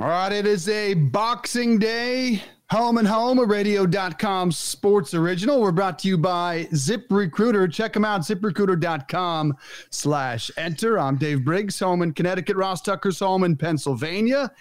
[0.00, 2.40] All right, it is a Boxing Day.
[2.70, 5.60] Home and Home, a radio.com sports original.
[5.60, 7.66] We're brought to you by Zip Recruiter.
[7.66, 9.56] Check them out, ziprecruiter.com
[9.90, 11.00] slash enter.
[11.00, 12.56] I'm Dave Briggs, home in Connecticut.
[12.56, 14.52] Ross Tucker's home in Pennsylvania.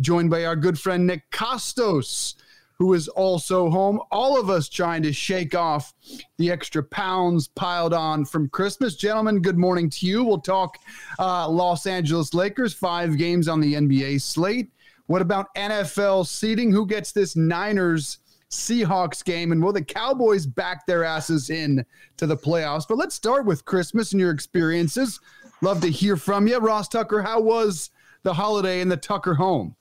[0.00, 2.36] Joined by our good friend Nick Kostos,
[2.78, 4.00] who is also home.
[4.12, 5.92] All of us trying to shake off
[6.38, 8.94] the extra pounds piled on from Christmas.
[8.94, 10.22] Gentlemen, good morning to you.
[10.22, 10.78] We'll talk
[11.18, 14.70] uh, Los Angeles Lakers, five games on the NBA slate.
[15.06, 16.72] What about NFL seeding?
[16.72, 18.18] Who gets this Niners
[18.50, 19.52] Seahawks game?
[19.52, 21.84] And will the Cowboys back their asses in
[22.16, 22.86] to the playoffs?
[22.88, 25.20] But let's start with Christmas and your experiences.
[25.60, 26.58] Love to hear from you.
[26.58, 27.90] Ross Tucker, how was
[28.22, 29.76] the holiday in the Tucker home?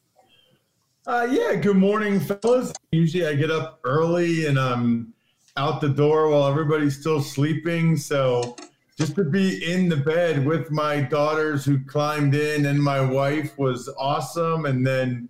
[1.05, 2.73] Uh, yeah, good morning, fellas.
[2.91, 5.13] Usually I get up early and I'm
[5.57, 7.97] out the door while everybody's still sleeping.
[7.97, 8.55] So
[8.97, 13.57] just to be in the bed with my daughters who climbed in and my wife
[13.57, 14.65] was awesome.
[14.65, 15.29] And then,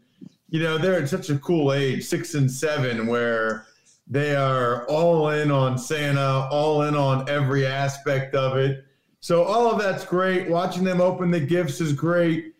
[0.50, 3.66] you know, they're at such a cool age, six and seven, where
[4.06, 8.86] they are all in on Santa, all in on every aspect of it.
[9.22, 10.50] So all of that's great.
[10.50, 12.53] Watching them open the gifts is great.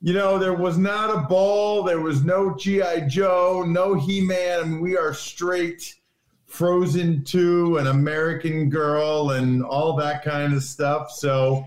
[0.00, 3.06] You know, there was not a ball, there was no G.I.
[3.08, 4.60] Joe, no He Man.
[4.60, 5.94] I mean, we are straight
[6.48, 11.10] Frozen 2 and American Girl and all that kind of stuff.
[11.10, 11.66] So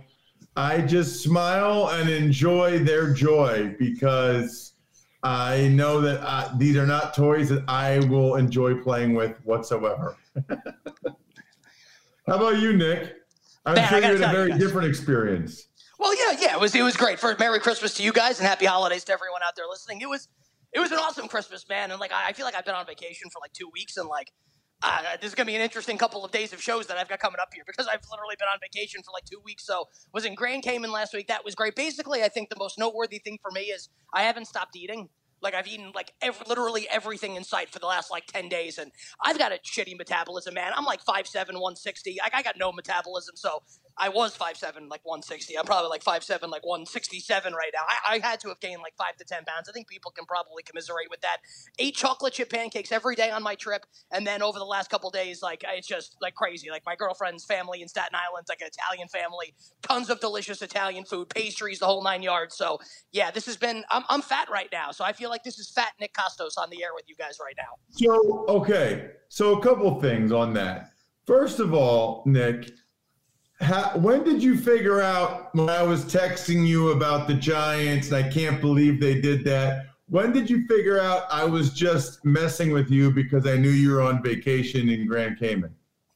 [0.56, 4.74] I just smile and enjoy their joy because
[5.24, 10.18] I know that uh, these are not toys that I will enjoy playing with whatsoever.
[10.50, 13.16] How about you, Nick?
[13.66, 15.68] I'm Man, sure you had a very different experience.
[16.00, 17.20] Well, yeah, yeah, it was it was great.
[17.20, 20.02] For Merry Christmas to you guys and Happy Holidays to everyone out there listening.
[20.02, 20.28] It was
[20.74, 21.92] it was an awesome Christmas, man.
[21.92, 24.10] And like I, I feel like I've been on vacation for like two weeks, and
[24.10, 24.32] like
[24.84, 27.20] uh, this is gonna be an interesting couple of days of shows that I've got
[27.20, 29.66] coming up here because I've literally been on vacation for like two weeks.
[29.66, 31.28] So was in Grand Cayman last week.
[31.28, 31.76] That was great.
[31.76, 35.10] Basically, I think the most noteworthy thing for me is I haven't stopped eating.
[35.42, 38.78] Like I've eaten like ev- literally everything in sight for the last like ten days,
[38.78, 38.92] and
[39.24, 40.74] I've got a shitty metabolism, man.
[40.76, 42.18] I'm like 5'7", 160.
[42.24, 43.64] Like I got no metabolism, so
[43.98, 45.58] I was five seven, like 160.
[45.58, 47.82] I'm probably like five seven, like 167 right now.
[47.88, 49.70] I, I had to have gained like 5 to 10 pounds.
[49.70, 51.38] I think people can probably commiserate with that.
[51.80, 53.86] Ate chocolate chip pancakes every day on my trip.
[54.12, 56.70] And then over the last couple days, like it's just like crazy.
[56.70, 59.54] Like my girlfriend's family in Staten Island, like an Italian family.
[59.82, 62.56] Tons of delicious Italian food, pastries, the whole nine yards.
[62.56, 62.80] So
[63.12, 64.92] yeah, this has been, I'm, I'm fat right now.
[64.92, 67.38] So I feel like this is fat Nick Kostos on the air with you guys
[67.42, 67.78] right now.
[67.92, 69.12] So, okay.
[69.30, 70.92] So, a couple things on that.
[71.26, 72.72] First of all, Nick,
[73.62, 78.26] how, when did you figure out when I was texting you about the Giants and
[78.26, 79.86] I can't believe they did that?
[80.08, 83.92] When did you figure out I was just messing with you because I knew you
[83.92, 85.74] were on vacation in Grand Cayman?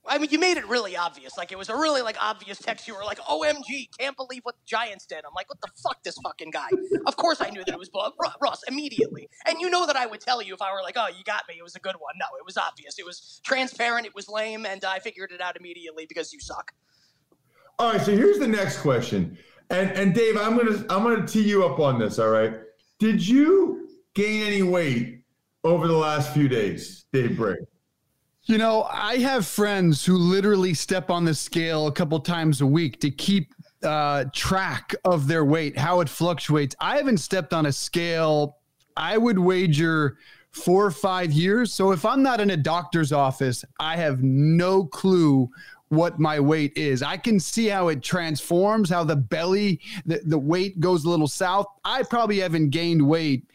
[0.08, 1.38] I mean, you made it really obvious.
[1.38, 2.88] Like it was a really like obvious text.
[2.88, 6.04] You were like, "OMG, can't believe what the Giants did." I'm like, "What the fuck,
[6.04, 6.70] this fucking guy?"
[7.08, 9.30] of course, I knew that it was Ru- Russ immediately.
[9.48, 11.44] And you know that I would tell you if I were like, "Oh, you got
[11.50, 11.56] me.
[11.58, 13.00] It was a good one." No, it was obvious.
[13.00, 14.06] It was transparent.
[14.06, 16.72] It was lame, and I figured it out immediately because you suck.
[17.78, 19.38] All right, so here's the next question.
[19.69, 22.53] And and Dave, I'm gonna I'm gonna tee you up on this, all right?
[23.00, 25.24] Did you gain any weight
[25.63, 27.59] over the last few days, Dave Brigg?
[28.44, 32.66] You know, I have friends who literally step on the scale a couple times a
[32.66, 33.52] week to keep
[33.84, 36.75] uh, track of their weight, how it fluctuates.
[36.80, 38.58] I haven't stepped on a scale,
[38.96, 40.18] I would wager
[40.52, 41.74] four or five years.
[41.74, 45.50] So if I'm not in a doctor's office, I have no clue
[45.90, 47.03] what my weight is.
[47.03, 51.28] I can see how it transforms, how the belly, the, the weight goes a little
[51.28, 51.68] south.
[51.84, 53.47] I probably haven't gained weight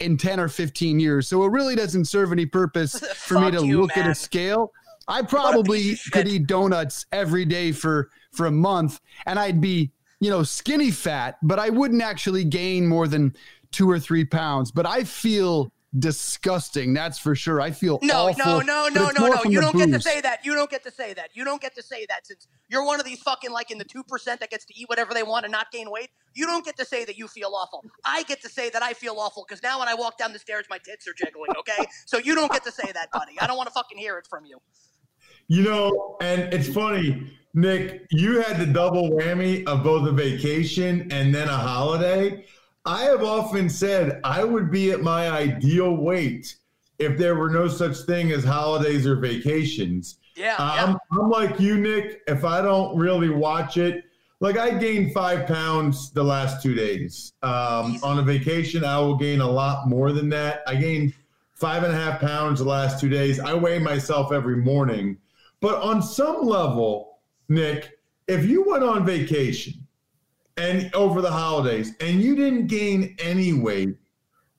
[0.00, 1.28] in 10 or 15 years.
[1.28, 4.72] So it really doesn't serve any purpose for me to you, look at a scale.
[5.08, 10.30] I probably could eat donuts every day for for a month and I'd be, you
[10.30, 13.34] know, skinny fat, but I wouldn't actually gain more than
[13.72, 17.60] 2 or 3 pounds, but I feel disgusting, that's for sure.
[17.60, 19.42] I feel No, awful, no, no, but no, no, no.
[19.44, 20.44] You don't get to say that.
[20.44, 21.30] You don't get to say that.
[21.34, 23.84] You don't get to say that since you're one of these fucking like in the
[23.84, 26.10] two percent that gets to eat whatever they want and not gain weight.
[26.34, 27.84] You don't get to say that you feel awful.
[28.04, 30.38] I get to say that I feel awful because now when I walk down the
[30.38, 31.50] stairs, my tits are jiggling.
[31.58, 33.32] Okay, so you don't get to say that, buddy.
[33.40, 34.58] I don't want to fucking hear it from you.
[35.48, 41.10] You know, and it's funny, Nick, you had the double whammy of both a vacation
[41.10, 42.44] and then a holiday.
[42.84, 46.56] I have often said I would be at my ideal weight
[46.98, 50.18] if there were no such thing as holidays or vacations.
[50.36, 50.96] Yeah, I'm, yeah.
[51.12, 52.22] I'm like you, Nick.
[52.26, 54.04] If I don't really watch it,
[54.40, 57.32] like I gained five pounds the last two days.
[57.42, 60.62] Um, on a vacation, I will gain a lot more than that.
[60.66, 61.12] I gained
[61.54, 63.40] five and a half pounds the last two days.
[63.40, 65.18] I weigh myself every morning.
[65.60, 67.98] But on some level, Nick,
[68.28, 69.74] if you went on vacation
[70.58, 73.96] and over the holidays and you didn't gain any weight,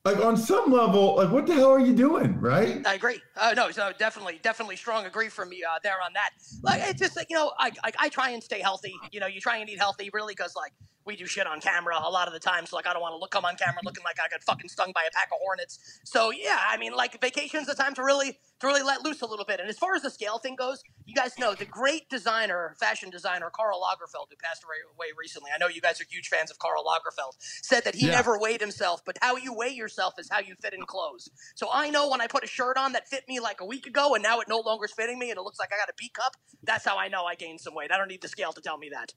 [0.04, 2.84] like on some level, like what the hell are you doing, right?
[2.86, 3.20] I agree.
[3.36, 6.30] Uh, no, so definitely, definitely strong agree from me uh, there on that.
[6.62, 8.94] Like, it's just like you know, I, I I try and stay healthy.
[9.12, 10.72] You know, you try and eat healthy, really, because like
[11.10, 12.64] we do shit on camera a lot of the time.
[12.66, 14.68] So like, I don't want to look come on camera looking like I got fucking
[14.68, 16.00] stung by a pack of hornets.
[16.04, 19.26] So yeah, I mean, like vacation's the time to really to really let loose a
[19.26, 19.58] little bit.
[19.58, 23.10] And as far as the scale thing goes, you guys know the great designer, fashion
[23.10, 25.50] designer Karl Lagerfeld, who passed away, away recently.
[25.52, 27.32] I know you guys are huge fans of Karl Lagerfeld.
[27.40, 28.12] Said that he Yeah.
[28.12, 31.28] never weighed himself, but how you weigh yourself is how you fit in clothes.
[31.56, 33.86] So I know when I put a shirt on that fit me like a week
[33.86, 35.88] ago, and now it no longer is fitting me, and it looks like I got
[35.88, 36.34] a B cup.
[36.62, 37.90] That's how I know I gained some weight.
[37.90, 39.14] I don't need the scale to tell me that.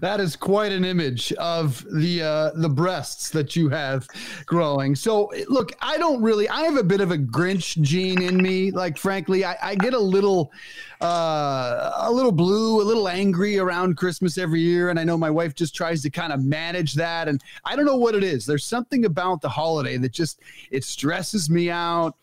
[0.00, 4.06] That is quite an image of the uh, the breasts that you have
[4.44, 4.94] growing.
[4.94, 6.48] So look, I don't really.
[6.48, 8.70] I have a bit of a Grinch gene in me.
[8.70, 10.52] Like frankly, I, I get a little
[11.00, 15.30] uh, a little blue, a little angry around Christmas every year, and I know my
[15.30, 17.26] wife just tries to kind of manage that.
[17.26, 18.46] And I don't know what it is.
[18.46, 20.40] There's something about the holiday that just
[20.70, 22.14] it stresses me out.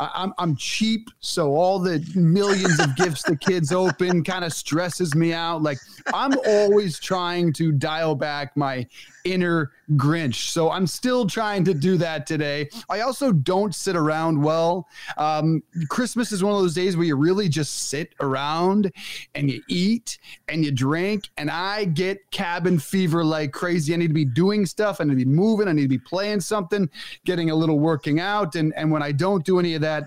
[0.00, 5.14] I'm I'm cheap, so all the millions of gifts the kids open kind of stresses
[5.14, 5.62] me out.
[5.62, 5.78] Like
[6.14, 8.86] I'm always trying to dial back my
[9.24, 10.50] inner Grinch.
[10.50, 12.68] So I'm still trying to do that today.
[12.88, 14.86] I also don't sit around well.
[15.16, 18.92] Um, Christmas is one of those days where you really just sit around
[19.34, 20.18] and you eat
[20.48, 21.28] and you drink.
[21.36, 23.94] And I get cabin fever like crazy.
[23.94, 25.00] I need to be doing stuff.
[25.00, 25.68] I need to be moving.
[25.68, 26.88] I need to be playing something,
[27.24, 28.54] getting a little working out.
[28.54, 30.04] And, and when I don't do any of that,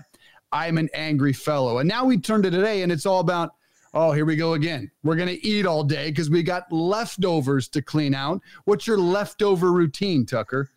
[0.52, 1.78] I'm an angry fellow.
[1.78, 3.54] And now we turn to today and it's all about
[3.96, 4.90] Oh, here we go again.
[5.04, 8.40] We're going to eat all day because we got leftovers to clean out.
[8.64, 10.68] What's your leftover routine, Tucker?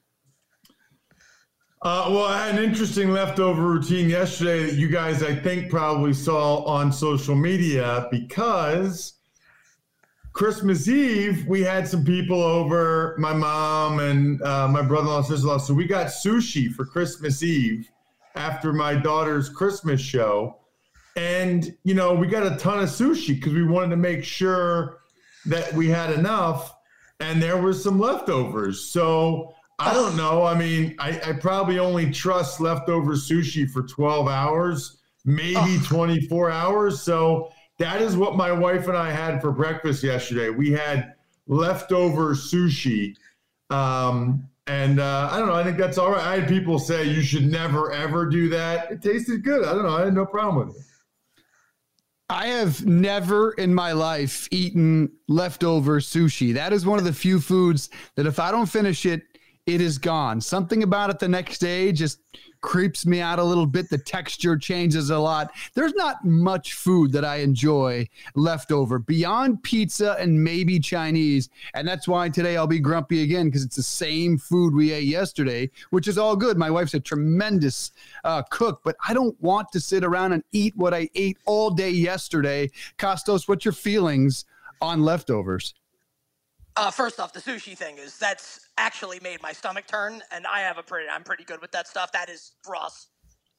[1.81, 6.13] Uh, well, I had an interesting leftover routine yesterday that you guys, I think, probably
[6.13, 9.13] saw on social media because
[10.33, 15.21] Christmas Eve, we had some people over, my mom and uh, my brother in law,
[15.23, 15.57] sister in law.
[15.57, 17.89] So we got sushi for Christmas Eve
[18.35, 20.57] after my daughter's Christmas show.
[21.17, 24.99] And, you know, we got a ton of sushi because we wanted to make sure
[25.47, 26.73] that we had enough
[27.19, 28.81] and there was some leftovers.
[28.85, 30.43] So I don't know.
[30.43, 37.01] I mean, I, I probably only trust leftover sushi for 12 hours, maybe 24 hours.
[37.01, 40.49] So that is what my wife and I had for breakfast yesterday.
[40.49, 41.15] We had
[41.47, 43.15] leftover sushi.
[43.69, 45.55] Um, and uh, I don't know.
[45.55, 46.23] I think that's all right.
[46.23, 48.91] I had people say you should never, ever do that.
[48.91, 49.65] It tasted good.
[49.65, 49.95] I don't know.
[49.95, 50.83] I had no problem with it.
[52.29, 56.53] I have never in my life eaten leftover sushi.
[56.53, 59.23] That is one of the few foods that if I don't finish it,
[59.65, 60.41] it is gone.
[60.41, 62.19] Something about it the next day just
[62.61, 63.89] creeps me out a little bit.
[63.89, 65.51] The texture changes a lot.
[65.73, 71.49] There's not much food that I enjoy leftover beyond pizza and maybe Chinese.
[71.73, 75.05] And that's why today I'll be grumpy again because it's the same food we ate
[75.05, 76.57] yesterday, which is all good.
[76.57, 77.91] My wife's a tremendous
[78.23, 81.69] uh, cook, but I don't want to sit around and eat what I ate all
[81.69, 82.69] day yesterday.
[82.97, 84.45] Kostos, what's your feelings
[84.81, 85.73] on leftovers?
[86.77, 90.61] Uh, first off, the sushi thing is that's actually made my stomach turn, and I
[90.61, 92.11] have a pretty, I'm pretty good with that stuff.
[92.13, 93.07] That is Ross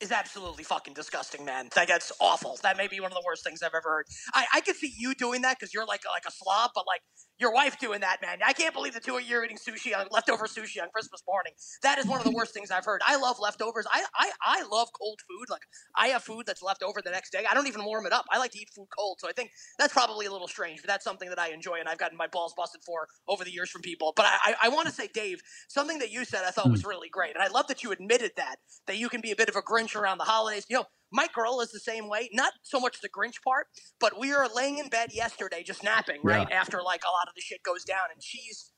[0.01, 1.71] is absolutely fucking disgusting, man.
[1.77, 2.59] Like that's awful.
[2.63, 4.07] That may be one of the worst things I've ever heard.
[4.35, 7.03] I, I could see you doing that because you're like like a slob, but like
[7.38, 8.38] your wife doing that, man.
[8.45, 11.23] I can't believe the two of you are eating sushi on leftover sushi on Christmas
[11.26, 11.52] morning.
[11.83, 13.00] That is one of the worst things I've heard.
[13.07, 13.87] I love leftovers.
[13.90, 15.49] I, I I love cold food.
[15.49, 15.62] Like
[15.97, 17.45] I have food that's left over the next day.
[17.49, 18.26] I don't even warm it up.
[18.30, 19.18] I like to eat food cold.
[19.21, 21.88] So I think that's probably a little strange, but that's something that I enjoy and
[21.88, 24.12] I've gotten my balls busted for over the years from people.
[24.16, 26.73] But I I, I want to say, Dave, something that you said I thought hmm.
[26.73, 29.37] was really great, and I love that you admitted that that you can be a
[29.37, 30.66] bit of a Grinch around the holidays.
[30.68, 32.29] You know, Mike Girl is the same way.
[32.33, 33.69] Not so much the Grinch part,
[34.00, 37.35] but we were laying in bed yesterday, just napping, right after like a lot of
[37.35, 38.73] the shit goes down, and she's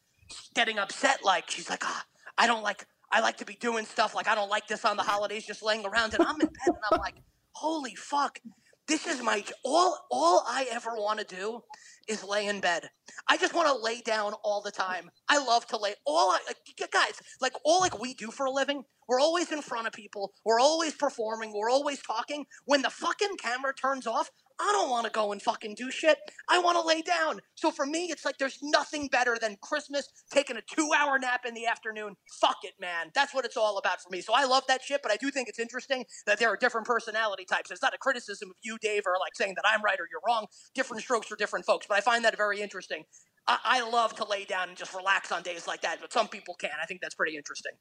[0.55, 1.25] getting upset.
[1.25, 2.05] Like she's like, ah,
[2.39, 2.87] I don't like.
[3.13, 5.65] I like to be doing stuff like I don't like this on the holidays, just
[5.65, 7.17] laying around, and I'm in bed, and I'm like,
[7.53, 8.39] holy fuck.
[8.87, 9.99] This is my all.
[10.11, 11.63] All I ever want to do
[12.11, 12.91] is lay in bed.
[13.29, 15.09] I just want to lay down all the time.
[15.29, 15.95] I love to lay.
[16.05, 18.83] All like, guys, like all like we do for a living.
[19.09, 20.33] We're always in front of people.
[20.45, 21.53] We're always performing.
[21.55, 22.47] We're always talking.
[22.65, 26.19] When the fucking camera turns off, I don't want to go and fucking do shit.
[26.49, 27.41] I want to lay down.
[27.57, 31.43] So for me, it's like there's nothing better than Christmas, taking a two hour nap
[31.47, 32.15] in the afternoon.
[32.41, 33.11] Fuck it, man.
[33.15, 34.21] That's what it's all about for me.
[34.21, 36.87] So I love that shit, but I do think it's interesting that there are different
[36.87, 37.71] personality types.
[37.71, 40.23] It's not a criticism of you, Dave, or like saying that I'm right or you're
[40.27, 40.47] wrong.
[40.75, 43.05] Different strokes for different folks, but I find that very interesting.
[43.49, 46.29] I, I love to lay down and just relax on days like that, but some
[46.29, 46.75] people can't.
[46.83, 47.73] I think that's pretty interesting.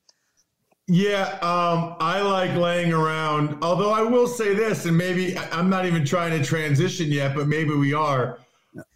[0.91, 3.63] Yeah, um, I like laying around.
[3.63, 7.47] Although I will say this, and maybe I'm not even trying to transition yet, but
[7.47, 8.39] maybe we are.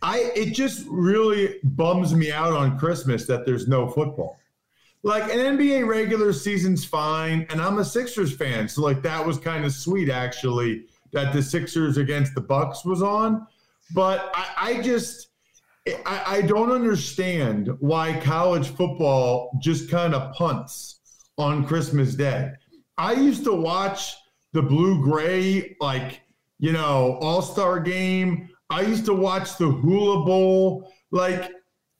[0.01, 4.39] I it just really bums me out on Christmas that there's no football.
[5.03, 9.37] Like an NBA regular season's fine, and I'm a Sixers fan, so like that was
[9.37, 13.45] kind of sweet actually that the Sixers against the Bucks was on.
[13.93, 15.27] But I, I just
[15.85, 21.01] I, I don't understand why college football just kind of punts
[21.37, 22.51] on Christmas Day.
[22.97, 24.15] I used to watch
[24.53, 26.21] the blue gray, like,
[26.59, 28.49] you know, all star game.
[28.69, 30.91] I used to watch the Hula Bowl.
[31.11, 31.51] Like,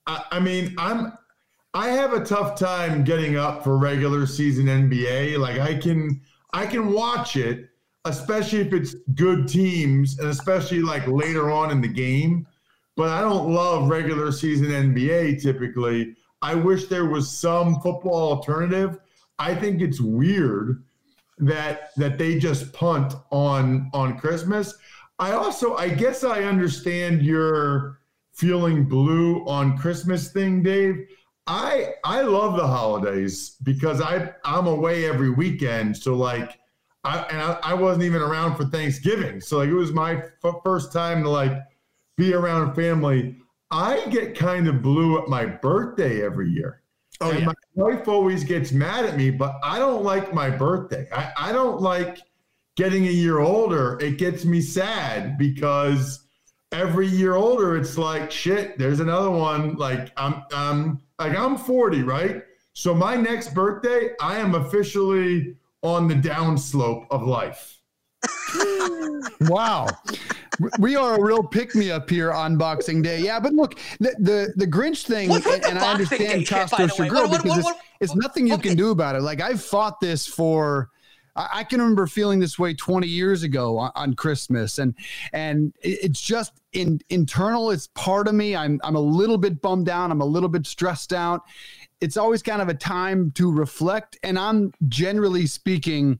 [0.07, 1.13] I, I, mean, I'm,
[1.73, 5.39] I have a tough time getting up for regular season NBA.
[5.39, 6.21] Like, I can,
[6.53, 7.69] I can watch it,
[8.05, 12.47] especially if it's good teams and especially like later on in the game.
[12.95, 16.15] But I don't love regular season NBA typically.
[16.43, 18.99] I wish there was some football alternative
[19.43, 20.85] I think it's weird
[21.39, 24.73] that that they just punt on on Christmas.
[25.19, 27.99] I also I guess I understand your
[28.31, 31.07] feeling blue on Christmas thing, Dave.
[31.45, 36.57] I I love the holidays because I I'm away every weekend, so like
[37.03, 40.55] I and I, I wasn't even around for Thanksgiving, so like it was my f-
[40.63, 41.51] first time to like
[42.15, 43.35] be around family.
[43.71, 46.82] I get kind of blue at my birthday every year.
[47.23, 47.45] Oh, and yeah.
[47.45, 51.07] my wife always gets mad at me, but I don't like my birthday.
[51.11, 52.19] I, I don't like
[52.75, 53.97] getting a year older.
[53.99, 56.25] It gets me sad because
[56.71, 58.77] every year older, it's like shit.
[58.77, 59.75] There's another one.
[59.75, 62.43] Like I'm, I'm like I'm 40, right?
[62.73, 67.79] So my next birthday, I am officially on the downslope of life.
[69.41, 69.87] wow
[70.79, 73.19] we are a real pick me up here on Boxing Day.
[73.19, 77.43] Yeah, but look, the the, the Grinch thing, and, and I understand Costo Chagrin because
[77.43, 79.21] what, what, it's, it's, nothing you can do about it.
[79.21, 80.89] Like I've fought this for.
[81.35, 84.93] I can remember feeling this way 20 years ago on, on Christmas, and
[85.31, 87.71] and it's just in internal.
[87.71, 88.55] It's part of me.
[88.55, 90.11] I'm I'm a little bit bummed down.
[90.11, 91.41] I'm a little bit stressed out.
[92.01, 96.19] It's always kind of a time to reflect, and I'm generally speaking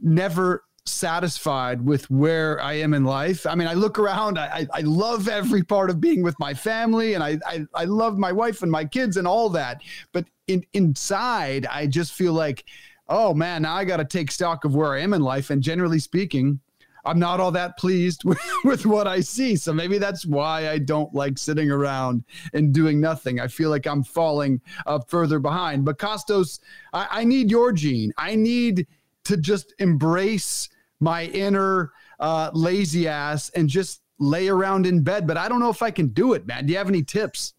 [0.00, 3.46] never satisfied with where I am in life.
[3.46, 7.14] I mean, I look around, I, I love every part of being with my family
[7.14, 9.82] and I, I, I love my wife and my kids and all that.
[10.12, 12.64] But in, inside, I just feel like,
[13.08, 15.50] oh man, now I got to take stock of where I am in life.
[15.50, 16.60] And generally speaking,
[17.04, 19.56] I'm not all that pleased with, with what I see.
[19.56, 23.40] So maybe that's why I don't like sitting around and doing nothing.
[23.40, 25.84] I feel like I'm falling uh, further behind.
[25.84, 26.60] But Kostos,
[26.92, 28.12] I, I need your gene.
[28.16, 28.86] I need
[29.24, 30.68] to just embrace
[31.00, 35.26] my inner uh, lazy ass and just lay around in bed.
[35.26, 36.66] But I don't know if I can do it, man.
[36.66, 37.54] Do you have any tips?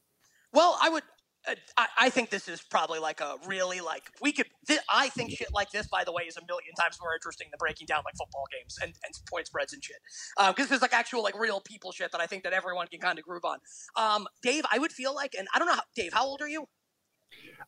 [0.53, 1.03] Well, I would.
[1.47, 4.45] Uh, I, I, think this is probably like a really like we could.
[4.67, 7.47] Th- I think shit like this, by the way, is a million times more interesting
[7.49, 9.97] than breaking down like football games and, and point spreads and shit.
[10.37, 12.99] Because uh, there's like actual like real people shit that I think that everyone can
[12.99, 13.57] kind of groove on.
[13.95, 16.47] Um, Dave, I would feel like, and I don't know, how, Dave, how old are
[16.47, 16.67] you?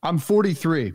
[0.03, 0.93] I'm 43.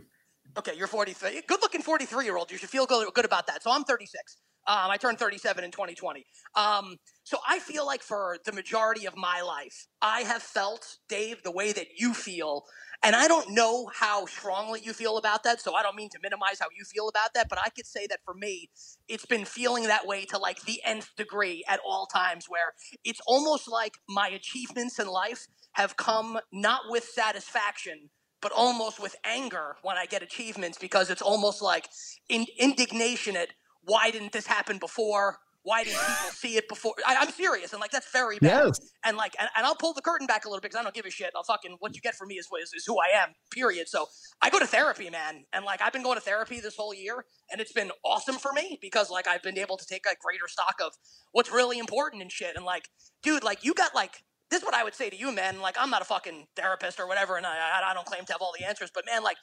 [0.57, 1.41] Okay, you're 43.
[1.47, 2.49] Good looking 43 year old.
[2.51, 3.61] You should feel good, good about that.
[3.63, 4.37] So I'm 36.
[4.69, 6.27] Um, I turned 37 in 2020.
[6.55, 11.41] Um, so I feel like for the majority of my life, I have felt, Dave,
[11.41, 12.65] the way that you feel.
[13.01, 15.59] And I don't know how strongly you feel about that.
[15.59, 17.49] So I don't mean to minimize how you feel about that.
[17.49, 18.69] But I could say that for me,
[19.07, 22.73] it's been feeling that way to like the nth degree at all times, where
[23.03, 28.11] it's almost like my achievements in life have come not with satisfaction
[28.41, 31.89] but almost with anger when I get achievements because it's almost like
[32.29, 33.49] in, indignation at
[33.83, 35.39] why didn't this happen before?
[35.63, 36.93] Why didn't people see it before?
[37.05, 38.67] I, am serious, and like that's very bad.
[38.67, 38.79] Yes.
[39.03, 40.95] And like, and, and, I'll pull the curtain back a little bit because I don't
[40.95, 41.31] give a shit.
[41.35, 43.33] I'll fucking what you get from me is, is is who I am.
[43.51, 43.89] Period.
[43.89, 44.07] So
[44.41, 47.25] I go to therapy, man, and like I've been going to therapy this whole year,
[47.51, 50.47] and it's been awesome for me because like I've been able to take a greater
[50.47, 50.93] stock of
[51.33, 52.55] what's really important and shit.
[52.55, 52.87] And like,
[53.21, 55.61] dude, like you got like this is what I would say to you, man.
[55.61, 58.41] Like, I'm not a fucking therapist or whatever, and I, I don't claim to have
[58.41, 59.37] all the answers, but man, like,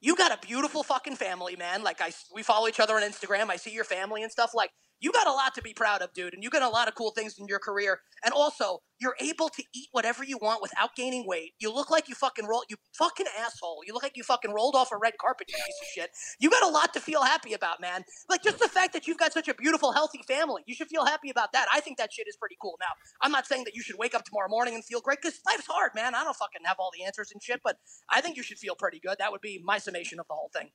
[0.00, 1.82] you got a beautiful fucking family, man.
[1.82, 3.50] Like, I we follow each other on Instagram.
[3.50, 4.52] I see your family and stuff.
[4.54, 6.88] Like, you got a lot to be proud of, dude, and you got a lot
[6.88, 8.00] of cool things in your career.
[8.24, 11.52] And also, you're able to eat whatever you want without gaining weight.
[11.58, 13.82] You look like you fucking roll, you fucking asshole.
[13.86, 16.10] You look like you fucking rolled off a red carpet, you piece of shit.
[16.40, 18.04] You got a lot to feel happy about, man.
[18.30, 20.62] Like just the fact that you've got such a beautiful, healthy family.
[20.66, 21.66] You should feel happy about that.
[21.72, 22.76] I think that shit is pretty cool.
[22.80, 25.40] Now, I'm not saying that you should wake up tomorrow morning and feel great because
[25.46, 26.14] life's hard, man.
[26.14, 27.76] I don't fucking have all the answers and shit, but
[28.10, 29.16] I think you should feel pretty good.
[29.18, 30.70] That would be my summation of the whole thing.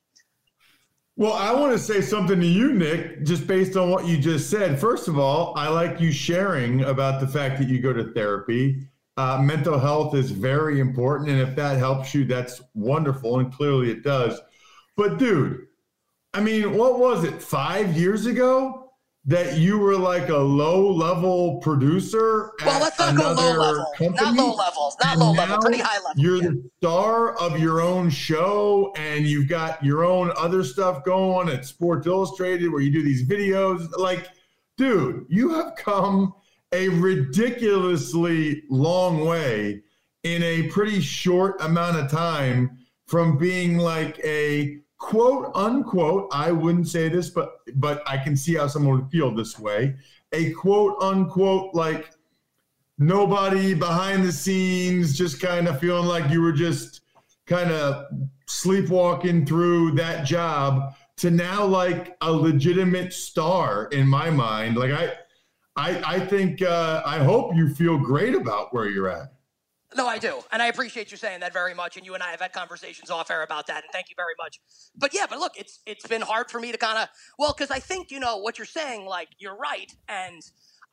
[1.22, 4.50] Well, I want to say something to you, Nick, just based on what you just
[4.50, 4.80] said.
[4.80, 8.88] First of all, I like you sharing about the fact that you go to therapy.
[9.16, 11.30] Uh, mental health is very important.
[11.30, 13.38] And if that helps you, that's wonderful.
[13.38, 14.40] And clearly it does.
[14.96, 15.68] But, dude,
[16.34, 18.81] I mean, what was it, five years ago?
[19.24, 22.52] That you were like a low level producer.
[22.64, 23.86] Well, let's not go low level.
[23.96, 24.96] Company, not low levels.
[25.02, 25.58] Not low level.
[25.58, 26.12] Pretty high level.
[26.16, 26.48] You're yeah.
[26.48, 31.64] the star of your own show, and you've got your own other stuff going at
[31.64, 33.88] Sports Illustrated, where you do these videos.
[33.96, 34.28] Like,
[34.76, 36.34] dude, you have come
[36.72, 39.82] a ridiculously long way
[40.24, 46.86] in a pretty short amount of time from being like a quote unquote, I wouldn't
[46.86, 49.96] say this, but but I can see how someone would feel this way.
[50.32, 52.12] A quote unquote like
[52.98, 57.00] nobody behind the scenes, just kind of feeling like you were just
[57.46, 58.06] kind of
[58.46, 64.76] sleepwalking through that job to now like a legitimate star in my mind.
[64.76, 65.12] Like I
[65.74, 69.32] I I think uh, I hope you feel great about where you're at.
[69.94, 70.40] No, I do.
[70.50, 71.96] And I appreciate you saying that very much.
[71.96, 73.82] And you and I have had conversations off air about that.
[73.84, 74.60] And thank you very much.
[74.96, 77.08] But yeah, but look, it's it's been hard for me to kind of
[77.38, 79.92] well, because I think, you know, what you're saying, like, you're right.
[80.08, 80.42] And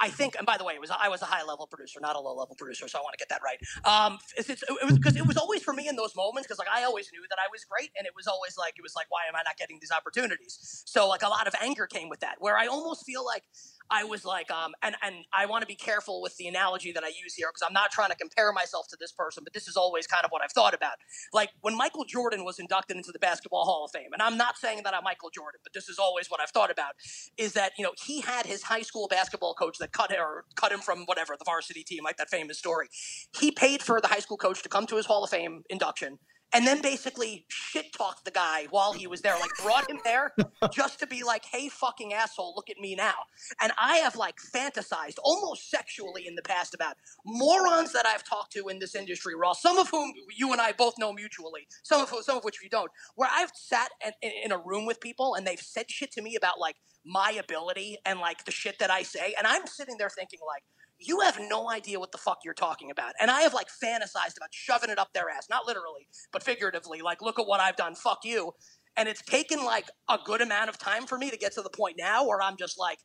[0.02, 2.16] I think, and by the way, it was I was a high level producer, not
[2.16, 3.60] a low level producer, so I want to get that right.
[3.84, 6.58] Um, it's, it's, it was because it was always for me in those moments because
[6.58, 8.94] like I always knew that I was great, and it was always like it was
[8.96, 10.84] like why am I not getting these opportunities?
[10.86, 13.44] So like a lot of anger came with that, where I almost feel like
[13.92, 17.04] I was like, um, and and I want to be careful with the analogy that
[17.04, 19.68] I use here because I'm not trying to compare myself to this person, but this
[19.68, 20.98] is always kind of what I've thought about.
[21.34, 24.58] Like when Michael Jordan was inducted into the Basketball Hall of Fame, and I'm not
[24.58, 26.94] saying that I'm Michael Jordan, but this is always what I've thought about,
[27.38, 30.46] is that you know he had his high school basketball coach that cut him or
[30.56, 32.90] cut him from whatever the varsity team, like that famous story.
[33.38, 36.20] He paid for the high school coach to come to his Hall of Fame induction
[36.54, 40.34] and then basically shit talked the guy while he was there, like brought him there
[40.72, 43.14] just to be like, hey, fucking asshole, look at me now.
[43.62, 48.54] And I have like fantasized almost sexually in the past about morons that I've talked
[48.54, 52.02] to in this industry, Ross, some of whom you and I both know mutually, some
[52.02, 53.90] of, whom, some of which we don't, where I've sat
[54.22, 57.32] in, in a room with people and they've said shit to me about like my
[57.40, 59.34] ability and like the shit that I say.
[59.38, 60.64] And I'm sitting there thinking, like,
[61.00, 63.14] you have no idea what the fuck you're talking about.
[63.20, 67.02] And I have like fantasized about shoving it up their ass, not literally, but figuratively.
[67.02, 67.96] Like, look at what I've done.
[67.96, 68.54] Fuck you.
[68.98, 71.70] And it's taken like a good amount of time for me to get to the
[71.70, 73.00] point now where I'm just like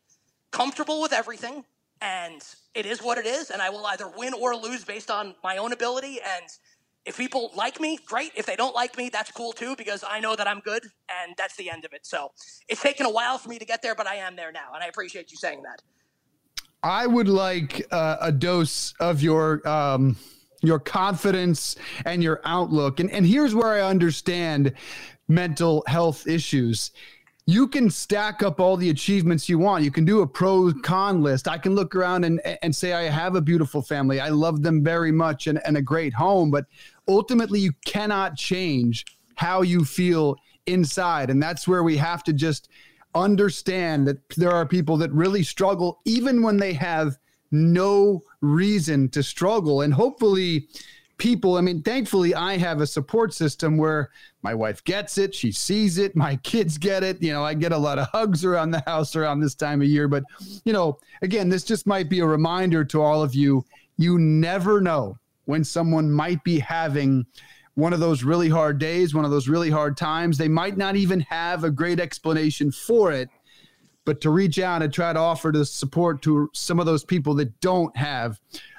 [0.50, 1.64] comfortable with everything.
[2.00, 2.42] And
[2.74, 3.50] it is what it is.
[3.50, 6.18] And I will either win or lose based on my own ability.
[6.20, 6.46] And
[7.04, 8.33] if people like me, great.
[8.35, 10.83] If they don't like me, that's cool too, because I know that I'm good.
[11.22, 12.04] And that's the end of it.
[12.07, 12.33] So
[12.68, 14.72] it's taken a while for me to get there, but I am there now.
[14.74, 15.83] And I appreciate you saying that.
[16.84, 20.16] I would like uh, a dose of your um,
[20.62, 23.00] your confidence and your outlook.
[23.00, 24.74] And and here's where I understand
[25.26, 26.90] mental health issues.
[27.46, 29.84] You can stack up all the achievements you want.
[29.84, 31.48] You can do a pro con list.
[31.48, 34.20] I can look around and, and say, I have a beautiful family.
[34.20, 36.50] I love them very much and, and a great home.
[36.50, 36.66] But
[37.08, 39.04] ultimately, you cannot change
[39.36, 41.28] how you feel inside.
[41.28, 42.68] And that's where we have to just
[43.14, 47.18] understand that there are people that really struggle even when they have
[47.50, 49.83] no reason to struggle.
[49.83, 50.68] And hopefully,
[51.18, 54.11] people, I mean, thankfully, I have a support system where
[54.42, 57.22] my wife gets it, she sees it, my kids get it.
[57.22, 59.88] You know, I get a lot of hugs around the house around this time of
[59.88, 60.09] year.
[60.09, 60.24] But,
[60.64, 63.64] you know, again, this just might be a reminder to all of you
[63.96, 67.27] you never know when someone might be having
[67.74, 70.38] one of those really hard days, one of those really hard times.
[70.38, 73.28] They might not even have a great explanation for it,
[74.04, 77.34] but to reach out and try to offer the support to some of those people
[77.34, 78.38] that don't have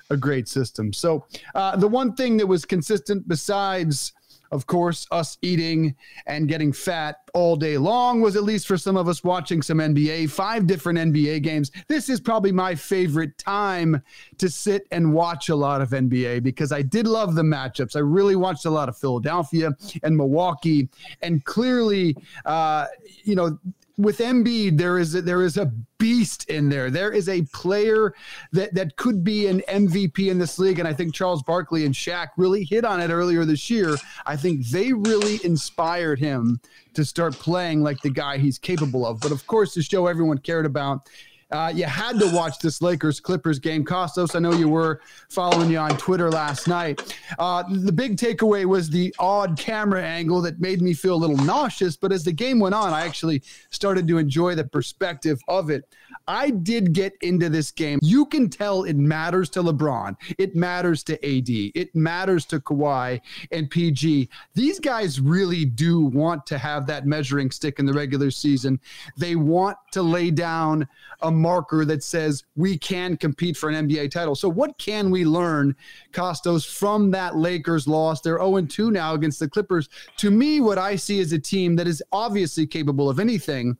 [0.09, 0.93] a great system.
[0.93, 4.13] So, uh, the one thing that was consistent besides
[4.51, 5.95] of course, us eating
[6.27, 9.79] and getting fat all day long was at least for some of us watching some
[9.79, 11.71] NBA, five different NBA games.
[11.87, 14.01] This is probably my favorite time
[14.37, 17.95] to sit and watch a lot of NBA because I did love the matchups.
[17.95, 19.71] I really watched a lot of Philadelphia
[20.03, 20.89] and Milwaukee,
[21.21, 22.85] and clearly, uh,
[23.23, 23.59] you know,
[23.97, 26.89] with Embiid, there is a, there is a beast in there.
[26.89, 28.13] There is a player
[28.51, 31.93] that that could be an MVP in this league, and I think Charles Barkley and
[31.93, 33.95] Shaq really hit on it earlier this year.
[34.25, 36.59] I think they really inspired him
[36.93, 39.19] to start playing like the guy he's capable of.
[39.19, 41.09] But of course, the show everyone cared about
[41.51, 43.85] Uh, you had to watch this Lakers Clippers game.
[43.85, 47.15] Kostos, I know you were following you on Twitter last night.
[47.37, 51.37] Uh, the big takeaway was the odd camera angle that made me feel a little
[51.37, 51.95] nauseous.
[51.97, 55.87] But as the game went on, I actually started to enjoy the perspective of it.
[56.27, 57.99] I did get into this game.
[58.01, 63.21] You can tell it matters to LeBron, it matters to AD, it matters to Kawhi
[63.51, 64.29] and PG.
[64.53, 68.79] These guys really do want to have that measuring stick in the regular season.
[69.17, 70.87] They want to lay down
[71.21, 74.35] a marker that says we can compete for an NBA title.
[74.35, 75.75] So, what can we learn,
[76.11, 78.21] Kostos, from that Lakers loss?
[78.21, 79.89] They're 0 2 now against the Clippers.
[80.17, 83.77] To me, what I see is a team that is obviously capable of anything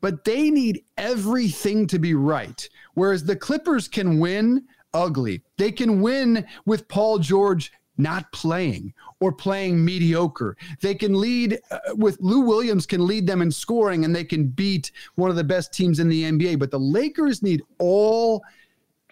[0.00, 2.68] but they need everything to be right.
[2.94, 5.42] Whereas the Clippers can win ugly.
[5.58, 10.56] They can win with Paul George not playing or playing mediocre.
[10.80, 14.48] They can lead uh, with Lou Williams can lead them in scoring and they can
[14.48, 18.44] beat one of the best teams in the NBA, but the Lakers need all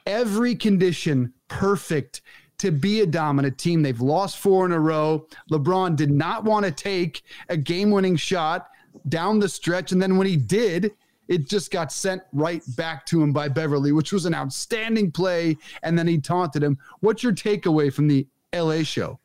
[0.07, 2.21] every condition perfect
[2.59, 3.83] to be a dominant team.
[3.83, 5.27] They've lost four in a row.
[5.51, 8.69] LeBron did not want to take a game-winning shot
[9.09, 9.93] down the stretch.
[9.93, 10.93] And then when he did,
[11.29, 15.57] it just got sent right back to him by Beverley, which was an outstanding play.
[15.83, 16.79] And then he taunted him.
[17.01, 19.19] What's your takeaway from the LA show?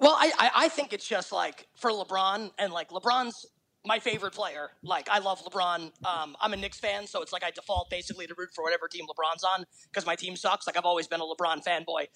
[0.00, 3.46] Well, I, I think it's just like for LeBron and like LeBron's
[3.86, 4.70] my favorite player.
[4.82, 5.92] Like I love LeBron.
[6.04, 8.88] Um, I'm a Knicks fan, so it's like I default basically to root for whatever
[8.88, 10.66] team LeBron's on because my team sucks.
[10.66, 12.08] Like I've always been a LeBron fanboy.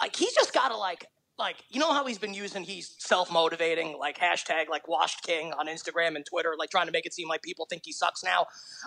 [0.00, 1.06] Like he's just got to like
[1.40, 5.66] like you know how he's been using he's self-motivating like hashtag like washed king on
[5.66, 8.46] instagram and twitter like trying to make it seem like people think he sucks now?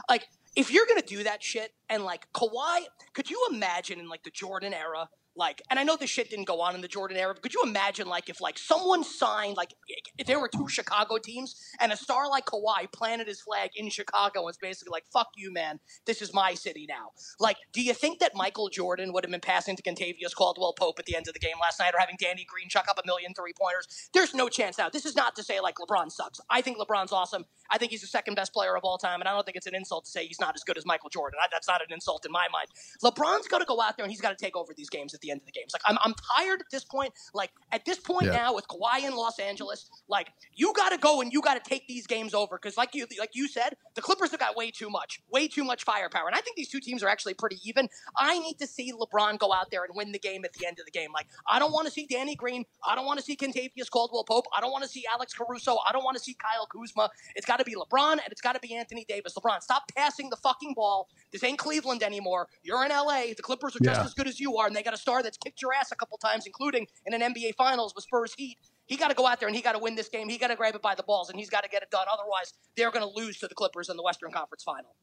[0.09, 4.23] Like if you're gonna do that shit and like Kawhi, could you imagine in like
[4.23, 7.17] the Jordan era like, and I know this shit didn't go on in the Jordan
[7.17, 9.73] era, but could you imagine, like, if like someone signed, like,
[10.17, 13.89] if there were two Chicago teams and a star like Kawhi planted his flag in
[13.89, 17.81] Chicago and was basically like, "Fuck you, man, this is my city now." Like, do
[17.81, 21.15] you think that Michael Jordan would have been passing to Kentavious Caldwell Pope at the
[21.15, 23.53] end of the game last night, or having Danny Green chuck up a million three
[23.59, 24.09] pointers?
[24.13, 24.89] There's no chance now.
[24.89, 26.39] This is not to say like LeBron sucks.
[26.49, 27.45] I think LeBron's awesome.
[27.71, 29.67] I think he's the second best player of all time, and I don't think it's
[29.67, 31.39] an insult to say he's not as good as Michael Jordan.
[31.41, 32.67] I, that's not an insult in my mind.
[33.03, 35.31] LeBron's going to go out there and he's got to take over these games the
[35.31, 35.73] end of the games.
[35.73, 37.13] Like I'm, I'm tired at this point.
[37.33, 38.33] Like at this point yeah.
[38.33, 41.67] now with Kawhi in Los Angeles, like you got to go and you got to
[41.67, 44.69] take these games over because like you like you said, the Clippers have got way
[44.69, 47.57] too much, way too much firepower, and I think these two teams are actually pretty
[47.63, 47.89] even.
[48.17, 50.77] I need to see LeBron go out there and win the game at the end
[50.79, 51.11] of the game.
[51.13, 54.25] Like I don't want to see Danny Green, I don't want to see Kentavious Caldwell
[54.25, 57.09] Pope, I don't want to see Alex Caruso, I don't want to see Kyle Kuzma.
[57.35, 59.33] It's got to be LeBron and it's got to be Anthony Davis.
[59.35, 61.09] LeBron, stop passing the fucking ball.
[61.31, 62.47] This ain't Cleveland anymore.
[62.63, 63.33] You're in LA.
[63.35, 64.05] The Clippers are just yeah.
[64.05, 65.95] as good as you are, and they got a star that's kicked your ass a
[65.95, 68.57] couple times, including in an NBA Finals with Spurs Heat.
[68.85, 70.27] He got to go out there and he got to win this game.
[70.27, 72.05] He got to grab it by the balls, and he's got to get it done.
[72.11, 74.95] Otherwise, they're going to lose to the Clippers in the Western Conference Final.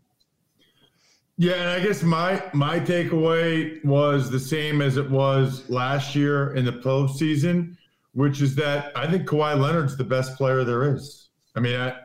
[1.39, 6.55] Yeah, and I guess my my takeaway was the same as it was last year
[6.55, 7.77] in the postseason,
[8.13, 11.31] which is that I think Kawhi Leonard's the best player there is.
[11.57, 11.97] I mean, I,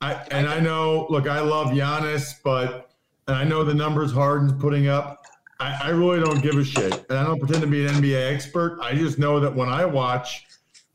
[0.00, 2.90] I and I know, look, I love Giannis, but
[3.28, 5.19] and I know the numbers Harden's putting up.
[5.60, 8.32] I, I really don't give a shit, and I don't pretend to be an NBA
[8.32, 8.78] expert.
[8.80, 10.46] I just know that when I watch,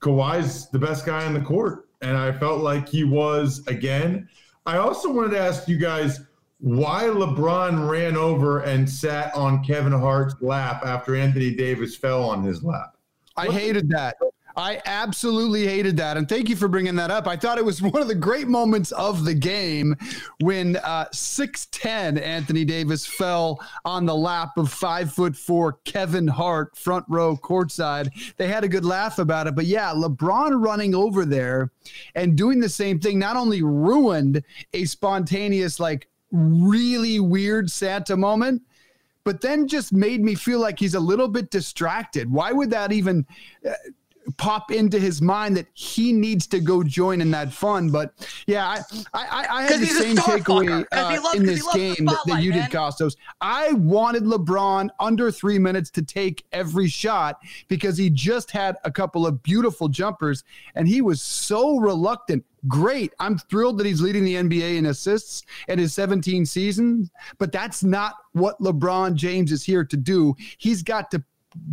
[0.01, 4.27] Kawhi's the best guy on the court, and I felt like he was again.
[4.65, 6.21] I also wanted to ask you guys
[6.59, 12.43] why LeBron ran over and sat on Kevin Hart's lap after Anthony Davis fell on
[12.43, 12.97] his lap.
[13.37, 14.15] I hated that.
[14.57, 16.15] I absolutely hated that.
[16.15, 17.27] And thank you for bringing that up.
[17.27, 19.95] I thought it was one of the great moments of the game
[20.39, 26.77] when uh, 6'10 Anthony Davis fell on the lap of five foot four Kevin Hart,
[26.77, 28.09] front row courtside.
[28.37, 29.55] They had a good laugh about it.
[29.55, 31.71] But yeah, LeBron running over there
[32.15, 38.61] and doing the same thing not only ruined a spontaneous, like, really weird Santa moment
[39.25, 42.31] but then just made me feel like he's a little bit distracted.
[42.31, 43.25] Why would that even
[43.67, 43.73] uh,
[44.37, 47.89] pop into his mind that he needs to go join in that fun.
[47.89, 48.13] But
[48.47, 48.81] yeah, I
[49.13, 52.69] I, I had the same takeaway uh, loves, in this game that, that, you man.
[52.69, 53.15] did, Kostos.
[53.41, 58.91] I wanted LeBron under three minutes to take every shot because he just had a
[58.91, 60.43] couple of beautiful jumpers
[60.75, 62.43] and he was so reluctant.
[62.67, 63.13] Great.
[63.19, 67.83] I'm thrilled that he's leading the NBA in assists in his 17 seasons, but that's
[67.83, 70.35] not what LeBron James is here to do.
[70.57, 71.23] He's got to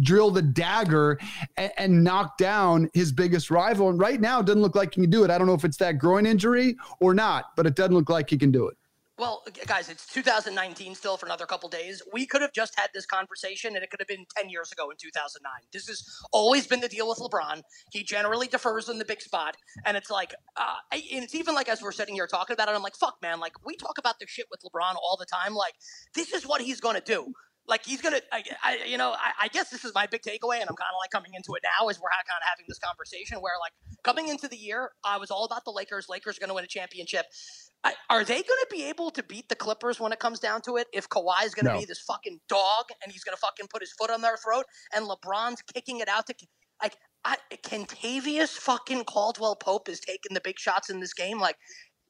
[0.01, 1.19] drill the dagger
[1.57, 3.89] and, and, knock down his biggest rival.
[3.89, 5.31] And right now, it doesn't look like he can do it.
[5.31, 8.31] I don't know if it's that groin injury or not, but it doesn't look like
[8.31, 8.77] he can do it.
[9.19, 12.03] well, guys, it's 2019 still for another couple days.
[12.13, 14.91] We could have just had this conversation, and it could have been 10 years ago
[14.91, 15.53] in 2009.
[15.73, 17.63] This has always been the deal with LeBron.
[17.93, 21.69] He generally defers in the big spot, and it's like, uh, and it's even like
[21.69, 24.19] as we're sitting here talking about it, I'm like, fuck, man, like we talk about
[24.19, 25.55] this shit with LeBron all the time.
[25.55, 25.75] Like
[26.15, 27.33] this is what he's going to do
[27.69, 30.61] like he's gonna, I, I you know, I, I, guess this is my big takeaway,
[30.61, 32.79] and I'm kind of like coming into it now as we're kind of having this
[32.79, 33.73] conversation where like
[34.03, 36.09] coming into the year, I was all about the Lakers.
[36.09, 37.27] Lakers are to win a championship.
[37.85, 40.77] I, are they to be able to beat the Clippers when it comes down to
[40.77, 40.89] it?
[40.93, 41.79] If Kawhi is going to no.
[41.81, 45.07] be this fucking dog and he's to fucking put his foot on their throat, and
[45.07, 46.35] LeBron's kicking it out to
[46.83, 51.57] like I, Kentavious fucking Caldwell Pope is taking the big shots in this game, like.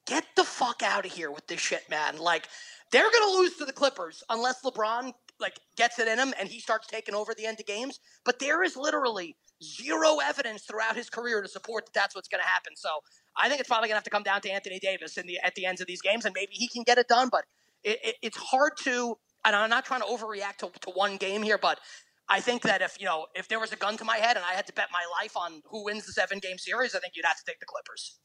[0.04, 2.18] Get the fuck out of here with this shit, man.
[2.18, 2.48] Like,
[2.90, 5.12] they're going to lose to the Clippers unless LeBron
[5.42, 8.00] like gets it in him and he starts taking over the end of games.
[8.24, 12.42] But there is literally zero evidence throughout his career to support that that's what's going
[12.42, 12.72] to happen.
[12.76, 12.88] So
[13.36, 15.38] I think it's probably going to have to come down to Anthony Davis in the
[15.40, 17.28] at the ends of these games, and maybe he can get it done.
[17.30, 17.44] But
[17.84, 19.18] it, it, it's hard to.
[19.44, 21.80] And I'm not trying to overreact to, to one game here, but
[22.28, 24.44] I think that if you know if there was a gun to my head and
[24.44, 27.14] I had to bet my life on who wins the seven game series, I think
[27.16, 28.18] you'd have to take the Clippers.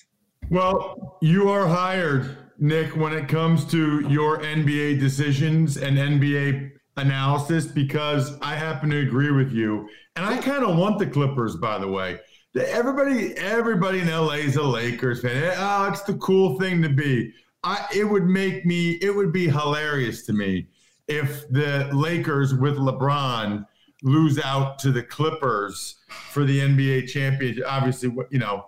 [0.50, 7.66] Well, you are hired, Nick, when it comes to your NBA decisions and NBA analysis
[7.68, 9.88] because I happen to agree with you.
[10.16, 12.20] And I kind of want the Clippers, by the way.
[12.56, 15.54] Everybody, everybody in LA is a Lakers fan.
[15.58, 17.32] Oh, it's the cool thing to be.
[17.64, 20.68] I, it would make me, it would be hilarious to me
[21.08, 23.66] if the Lakers with LeBron
[24.04, 25.98] lose out to the Clippers
[26.32, 27.64] for the NBA championship.
[27.68, 28.66] Obviously, you know,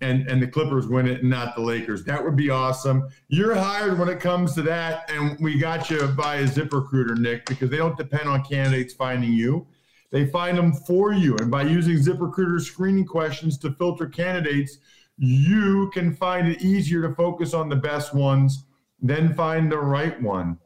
[0.00, 2.04] and and the Clippers win it and not the Lakers.
[2.04, 3.08] That would be awesome.
[3.28, 7.46] You're hired when it comes to that, and we got you by a ZipRecruiter, Nick,
[7.46, 9.66] because they don't depend on candidates finding you.
[10.10, 14.78] They find them for you, and by using ZipRecruiter screening questions to filter candidates,
[15.18, 18.64] you can find it easier to focus on the best ones,
[19.00, 20.58] then find the right one.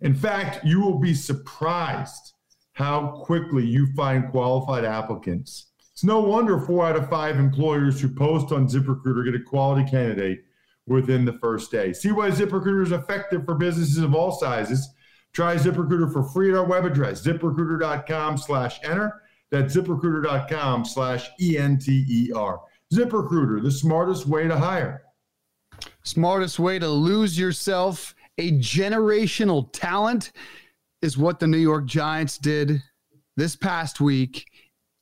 [0.00, 2.32] In fact, you will be surprised
[2.72, 5.66] how quickly you find qualified applicants.
[6.00, 9.84] It's no wonder four out of five employers who post on ZipRecruiter get a quality
[9.90, 10.44] candidate
[10.86, 11.92] within the first day.
[11.92, 14.94] See why ZipRecruiter is effective for businesses of all sizes.
[15.34, 19.20] Try ZipRecruiter for free at our web address, ziprecruiter.com slash enter.
[19.50, 22.60] That's ziprecruiter.com slash E-N-T-E-R.
[22.94, 25.02] ZipRecruiter, the smartest way to hire.
[26.04, 28.14] Smartest way to lose yourself.
[28.38, 30.32] A generational talent
[31.02, 32.82] is what the New York Giants did
[33.36, 34.49] this past week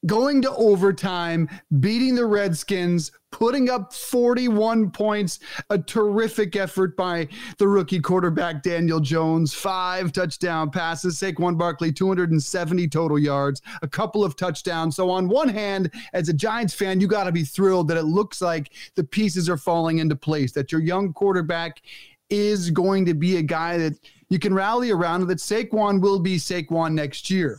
[0.07, 1.49] going to overtime,
[1.81, 9.01] beating the Redskins, putting up 41 points, a terrific effort by the rookie quarterback Daniel
[9.01, 14.97] Jones, five touchdown passes, Saquon Barkley 270 total yards, a couple of touchdowns.
[14.97, 18.05] So on one hand, as a Giants fan, you got to be thrilled that it
[18.05, 21.83] looks like the pieces are falling into place, that your young quarterback
[22.31, 23.95] is going to be a guy that
[24.31, 27.59] you can rally around, that Saquon will be Saquon next year.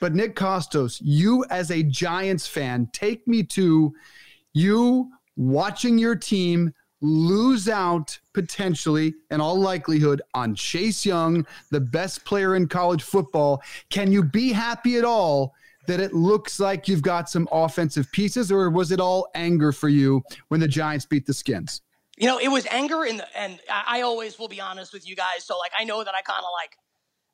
[0.00, 3.94] But Nick Kostos, you as a Giants fan, take me to
[4.52, 12.24] you watching your team lose out potentially, in all likelihood, on Chase Young, the best
[12.24, 13.62] player in college football.
[13.90, 15.54] Can you be happy at all
[15.86, 19.88] that it looks like you've got some offensive pieces, or was it all anger for
[19.88, 21.82] you when the Giants beat the Skins?
[22.16, 25.44] You know, it was anger, the, and I always will be honest with you guys.
[25.44, 26.76] So, like, I know that I kind of like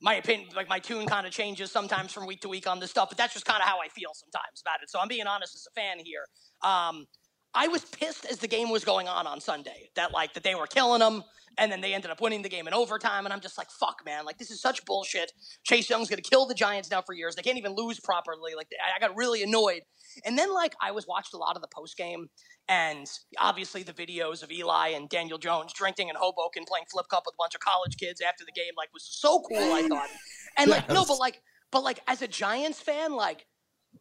[0.03, 2.91] my opinion, like my tune kind of changes sometimes from week to week on this
[2.91, 4.91] stuff, but that's just kind of how I feel sometimes about it.
[4.91, 6.27] So I'm being honest as a fan here.
[6.62, 7.07] Um,
[7.55, 10.55] I was pissed as the game was going on on Sunday that like that they
[10.55, 11.23] were killing them
[11.59, 14.03] and then they ended up winning the game in overtime and I'm just like fuck
[14.07, 15.33] man like this is such bullshit.
[15.65, 17.35] Chase Young's going to kill the Giants now for years.
[17.35, 18.55] They can't even lose properly.
[18.57, 19.83] Like I got really annoyed.
[20.25, 22.29] And then like I was watched a lot of the post game
[22.69, 23.07] and
[23.38, 27.35] obviously the videos of Eli and Daniel Jones drinking in Hoboken playing flip cup with
[27.35, 30.09] a bunch of college kids after the game, like was so cool, I thought.
[30.57, 33.47] And like, no, but like, but like as a Giants fan, like,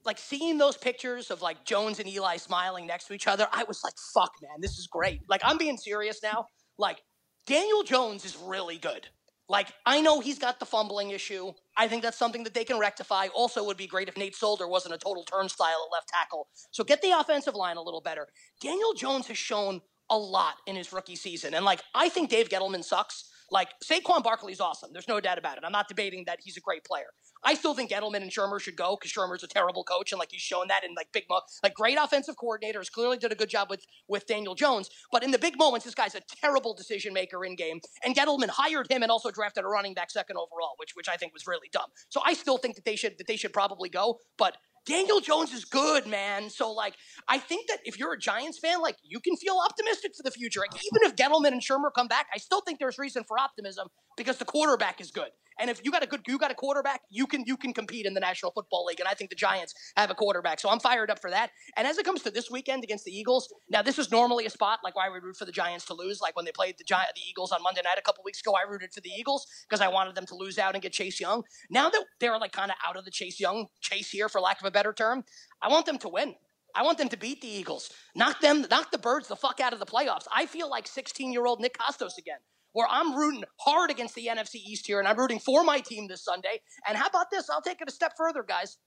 [0.06, 3.64] like seeing those pictures of like Jones and Eli smiling next to each other, I
[3.64, 5.22] was like, fuck, man, this is great.
[5.30, 6.46] Like, I'm being serious now.
[6.78, 7.02] Like,
[7.46, 9.08] Daniel Jones is really good.
[9.50, 11.52] Like, I know he's got the fumbling issue.
[11.76, 13.28] I think that's something that they can rectify.
[13.36, 16.48] Also, would be great if Nate Solder wasn't a total turnstile at left tackle.
[16.72, 18.28] So get the offensive line a little better.
[18.62, 21.54] Daniel Jones has shown a lot in his rookie season.
[21.54, 23.31] And like, I think Dave Gettleman sucks.
[23.52, 24.92] Like, Saquon Barkley's awesome.
[24.94, 25.64] There's no doubt about it.
[25.66, 27.08] I'm not debating that he's a great player.
[27.44, 30.30] I still think Gettleman and Shurmur should go because Shurmur's a terrible coach, and like
[30.32, 32.92] he's shown that in like big mo- like great offensive coordinators.
[32.92, 35.96] Clearly did a good job with with Daniel Jones, but in the big moments, this
[35.96, 37.80] guy's a terrible decision maker in game.
[38.06, 41.18] And Gettleman hired him and also drafted a running back second overall, which which I
[41.18, 41.90] think was really dumb.
[42.10, 45.54] So I still think that they should that they should probably go, but Daniel Jones
[45.54, 46.50] is good, man.
[46.50, 46.96] So like,
[47.28, 50.32] I think that if you're a Giants fan, like you can feel optimistic for the
[50.32, 50.60] future.
[50.62, 53.88] Like even if Gettleman and Shurmur come back, I still think there's reason for optimism
[54.18, 55.30] because the quarterback is good.
[55.60, 58.06] And if you got a good, you got a quarterback, you can you can compete
[58.06, 59.00] in the National Football League.
[59.00, 61.52] And I think the Giants have a quarterback, so I'm fired up for that.
[61.78, 64.50] And as it comes to this weekend against the Eagles, now this is normally a
[64.50, 66.22] spot like why we root for the Giants to lose.
[66.22, 68.54] Like when they played the Gi- the Eagles on Monday night a couple weeks ago,
[68.56, 71.20] I rooted for the Eagles because I wanted them to lose out and get Chase
[71.20, 71.44] Young.
[71.70, 74.60] Now that they're like kind of out of the Chase Young chase here, for lack
[74.60, 75.24] of a better term,
[75.62, 76.36] I want them to win.
[76.74, 77.92] I want them to beat the Eagles.
[78.16, 80.26] Knock them, knock the birds the fuck out of the playoffs.
[80.34, 82.40] I feel like 16 year old Nick Kostos again,
[82.74, 86.08] where I'm rooting hard against the NFC East here, and I'm rooting for my team
[86.08, 86.62] this Sunday.
[86.88, 87.50] And how about this?
[87.50, 88.78] I'll take it a step further, guys.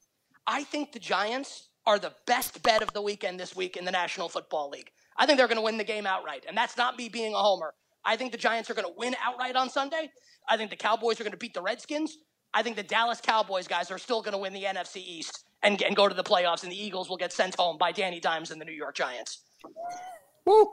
[0.47, 3.93] I think the Giants are the best bet of the weekend this week in the
[3.93, 4.91] National Football League.
[5.17, 7.39] I think they're going to win the game outright, and that's not me being a
[7.39, 7.75] homer.
[8.05, 10.11] I think the Giants are going to win outright on Sunday.
[10.49, 12.19] I think the Cowboys are going to beat the Redskins.
[12.53, 15.81] I think the Dallas Cowboys guys are still going to win the NFC East and,
[15.83, 18.51] and go to the playoffs, and the Eagles will get sent home by Danny Dimes
[18.51, 19.43] and the New York Giants.
[20.45, 20.73] Woo.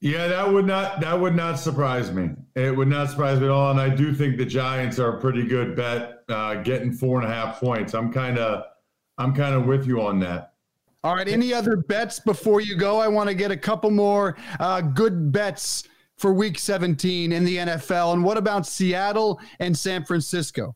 [0.00, 2.30] Yeah, that would not that would not surprise me.
[2.54, 3.70] It would not surprise me at all.
[3.70, 7.30] And I do think the Giants are a pretty good bet, uh, getting four and
[7.30, 7.94] a half points.
[7.94, 8.64] I'm kind of
[9.16, 10.52] I'm kind of with you on that.
[11.02, 11.28] All right.
[11.28, 12.98] Any other bets before you go?
[12.98, 15.84] I want to get a couple more uh, good bets
[16.16, 18.14] for Week 17 in the NFL.
[18.14, 20.74] And what about Seattle and San Francisco?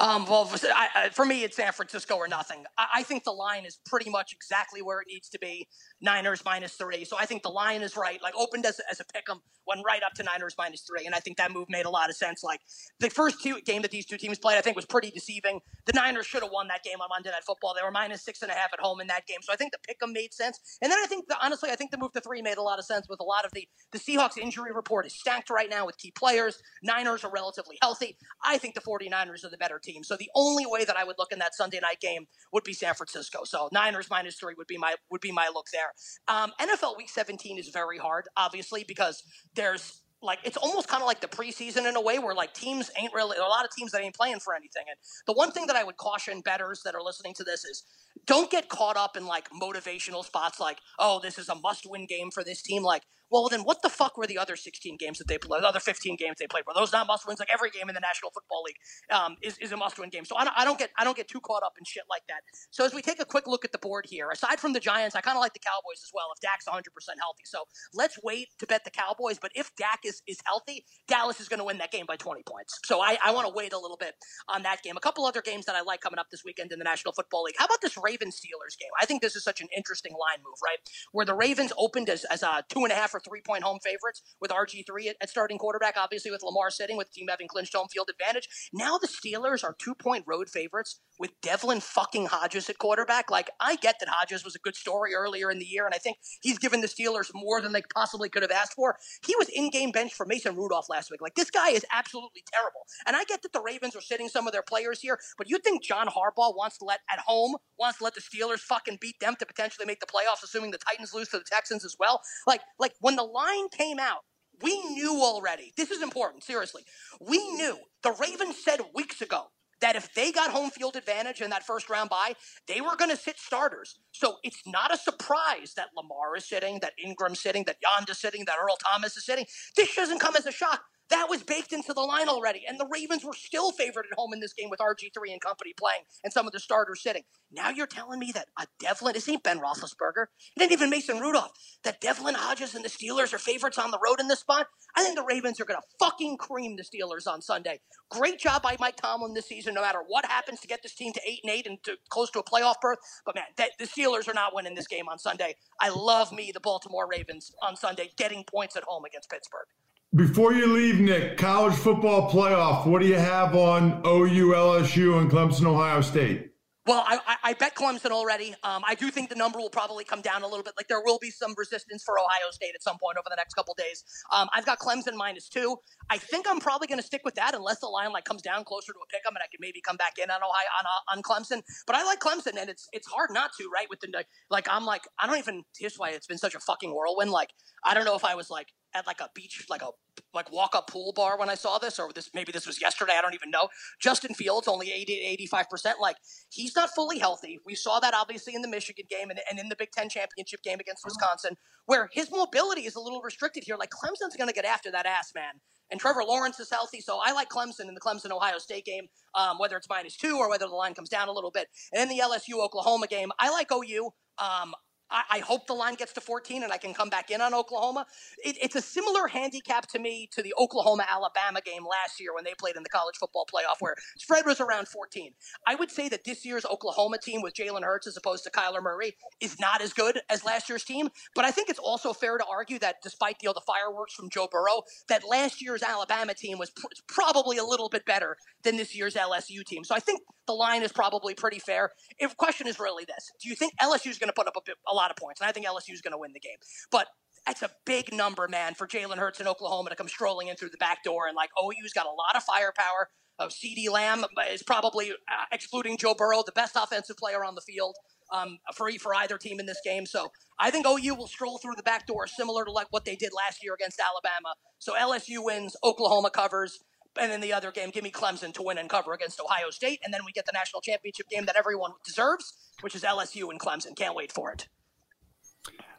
[0.00, 2.64] Um, well, for, I, I, for me, it's San Francisco or nothing.
[2.76, 5.68] I, I, think the line is pretty much exactly where it needs to be.
[6.00, 7.04] Niners minus three.
[7.04, 8.20] So I think the line is right.
[8.22, 11.14] Like opened as, as a pick 'em, went right up to Niners minus three, and
[11.14, 12.42] I think that move made a lot of sense.
[12.42, 12.60] Like
[13.00, 15.60] the first two game that these two teams played, I think was pretty deceiving.
[15.86, 17.74] The Niners should have won that game on Monday Night Football.
[17.74, 19.72] They were minus six and a half at home in that game, so I think
[19.72, 20.58] the pick 'em made sense.
[20.82, 22.78] And then I think, the, honestly, I think the move to three made a lot
[22.78, 25.86] of sense with a lot of the the Seahawks injury report is stacked right now
[25.86, 26.60] with key players.
[26.82, 28.18] Niners are relatively healthy.
[28.44, 30.04] I think the 49ers are the better team.
[30.04, 32.72] So the only way that I would look in that Sunday night game would be
[32.72, 33.44] San Francisco.
[33.44, 35.83] So Niners minus three would be my would be my look there.
[36.28, 39.22] Um, NFL Week 17 is very hard, obviously, because
[39.54, 42.90] there's like it's almost kind of like the preseason in a way where like teams
[43.00, 44.84] ain't really a lot of teams that ain't playing for anything.
[44.88, 47.84] And the one thing that I would caution betters that are listening to this is
[48.26, 52.06] don't get caught up in like motivational spots like, oh, this is a must win
[52.06, 52.82] game for this team.
[52.82, 55.68] Like, well, then what the fuck were the other 16 games that they played, the
[55.68, 56.64] other 15 games they played?
[56.66, 57.40] Were those not must wins?
[57.40, 58.76] Like every game in the National Football League
[59.10, 60.24] um, is, is a must win game.
[60.24, 62.22] So I don't, I don't get I don't get too caught up in shit like
[62.28, 62.42] that.
[62.70, 65.16] So as we take a quick look at the board here, aside from the Giants,
[65.16, 66.26] I kind of like the Cowboys as well.
[66.34, 69.38] If Dak's 100 percent healthy, so let's wait to bet the Cowboys.
[69.40, 72.42] But if Dak is is healthy, Dallas is going to win that game by 20
[72.46, 72.78] points.
[72.84, 74.14] So I, I want to wait a little bit
[74.48, 74.96] on that game.
[74.96, 77.44] A couple other games that I like coming up this weekend in the National Football
[77.44, 77.56] League.
[77.58, 78.90] How about this Ravens Steelers game?
[79.00, 80.78] I think this is such an interesting line move, right?
[81.12, 83.78] Where the Ravens opened as, as a two and a half or three point home
[83.82, 87.48] favorites with RG3 at, at starting quarterback, obviously with Lamar sitting, with the team having
[87.48, 88.48] clinched home field advantage.
[88.72, 93.30] Now the Steelers are two point road favorites with Devlin fucking Hodges at quarterback.
[93.30, 95.98] Like, I get that Hodges was a good story earlier in the year, and I
[95.98, 98.96] think he's given the Steelers more than they possibly could have asked for.
[99.24, 101.20] He was in game bench for Mason Rudolph last week.
[101.20, 102.80] Like, this guy is absolutely terrible.
[103.06, 105.58] And I get that the Ravens are sitting some of their players here, but you
[105.58, 109.20] think John Harbaugh wants to let, at home, wants to let the Steelers fucking beat
[109.20, 112.20] them to potentially make the playoffs, assuming the Titans lose to the Texans as well?
[112.46, 114.20] Like, like when the line came out,
[114.62, 115.74] we knew already.
[115.76, 116.84] This is important, seriously.
[117.20, 117.76] We knew.
[118.02, 119.48] The Ravens said weeks ago
[119.82, 122.32] that if they got home field advantage in that first round bye,
[122.66, 123.98] they were going to sit starters.
[124.12, 128.46] So it's not a surprise that Lamar is sitting, that Ingram's sitting, that Yanda's sitting,
[128.46, 129.44] that Earl Thomas is sitting.
[129.76, 130.80] This doesn't come as a shock.
[131.10, 132.62] That was baked into the line already.
[132.66, 135.74] And the Ravens were still favored at home in this game with RG3 and company
[135.76, 137.22] playing and some of the starters sitting.
[137.52, 141.20] Now you're telling me that a Devlin, this ain't Ben Roethlisberger, it ain't even Mason
[141.20, 141.52] Rudolph,
[141.84, 144.66] that Devlin Hodges and the Steelers are favorites on the road in this spot?
[144.96, 147.80] I think the Ravens are going to fucking cream the Steelers on Sunday.
[148.10, 151.12] Great job by Mike Tomlin this season, no matter what happens to get this team
[151.12, 152.98] to 8 and 8 and to close to a playoff berth.
[153.26, 155.54] But man, that, the Steelers are not winning this game on Sunday.
[155.80, 159.66] I love me, the Baltimore Ravens, on Sunday, getting points at home against Pittsburgh.
[160.14, 165.28] Before you leave, Nick, college football playoff, what do you have on OU, LSU, and
[165.28, 166.52] Clemson, Ohio State?
[166.86, 168.54] Well, I, I, bet Clemson already.
[168.62, 170.74] Um, I do think the number will probably come down a little bit.
[170.76, 173.54] Like there will be some resistance for Ohio State at some point over the next
[173.54, 174.04] couple days.
[174.30, 175.78] Um, I've got Clemson minus two.
[176.10, 178.62] I think I'm probably going to stick with that unless the line like comes down
[178.64, 181.18] closer to a pick 'em and I can maybe come back in on Ohio on,
[181.18, 181.62] on Clemson.
[181.86, 184.84] But I like Clemson and it's it's hard not to right with the like I'm
[184.84, 187.32] like I don't even here's why it's been such a fucking whirlwind.
[187.32, 187.48] Like
[187.82, 189.88] I don't know if I was like at like a beach, like a
[190.32, 193.14] like walk up pool bar when I saw this, or this maybe this was yesterday.
[193.18, 193.68] I don't even know.
[194.00, 196.00] Justin Fields only 80 85 percent.
[196.00, 196.16] Like
[196.50, 197.58] he's not fully healthy.
[197.64, 200.62] We saw that obviously in the Michigan game and, and in the Big Ten championship
[200.62, 203.76] game against Wisconsin, where his mobility is a little restricted here.
[203.76, 207.00] Like Clemson's going to get after that ass man and Trevor Lawrence is healthy.
[207.00, 210.38] So I like Clemson in the Clemson Ohio State game, um, whether it's minus two
[210.38, 211.68] or whether the line comes down a little bit.
[211.92, 214.10] And in the LSU Oklahoma game, I like OU.
[214.38, 214.74] Um,
[215.10, 217.54] I, I, hope the line gets to 14 and I can come back in on
[217.54, 218.06] Oklahoma.
[218.44, 222.44] It, it's a similar handicap to me to the Oklahoma Alabama game last year when
[222.44, 225.32] they played in the college football playoff, where spread was around 14.
[225.66, 228.82] I would say that this year's Oklahoma team with Jalen Hurts as opposed to Kyler
[228.82, 231.08] Murray is not as good as last year's team.
[231.34, 234.30] But I think it's also fair to argue that despite you know, the fireworks from
[234.30, 238.76] Joe Burrow, that last year's Alabama team was pr- probably a little bit better than
[238.76, 239.84] this year's LSU team.
[239.84, 241.90] So I think the line is probably pretty fair.
[242.18, 244.60] If question is really this, do you think LSU is going to put up a,
[244.64, 245.40] bit, a lot of points?
[245.40, 246.56] And I think LSU is going to win the game.
[246.90, 247.08] But
[247.46, 250.70] that's a big number, man, for Jalen Hurts in Oklahoma to come strolling in through
[250.70, 251.26] the back door.
[251.26, 253.10] And like OU's got a lot of firepower.
[253.38, 257.60] Uh, CeeDee Lamb is probably, uh, excluding Joe Burrow, the best offensive player on the
[257.60, 257.96] field
[258.32, 260.06] um, for for either team in this game.
[260.06, 263.16] So I think OU will stroll through the back door, similar to like what they
[263.16, 264.54] did last year against Alabama.
[264.78, 266.78] So LSU wins, Oklahoma covers
[267.20, 270.00] and then the other game, give me Clemson to win and cover against Ohio State,
[270.04, 273.60] and then we get the national championship game that everyone deserves, which is LSU and
[273.60, 273.96] Clemson.
[273.96, 274.68] Can't wait for it.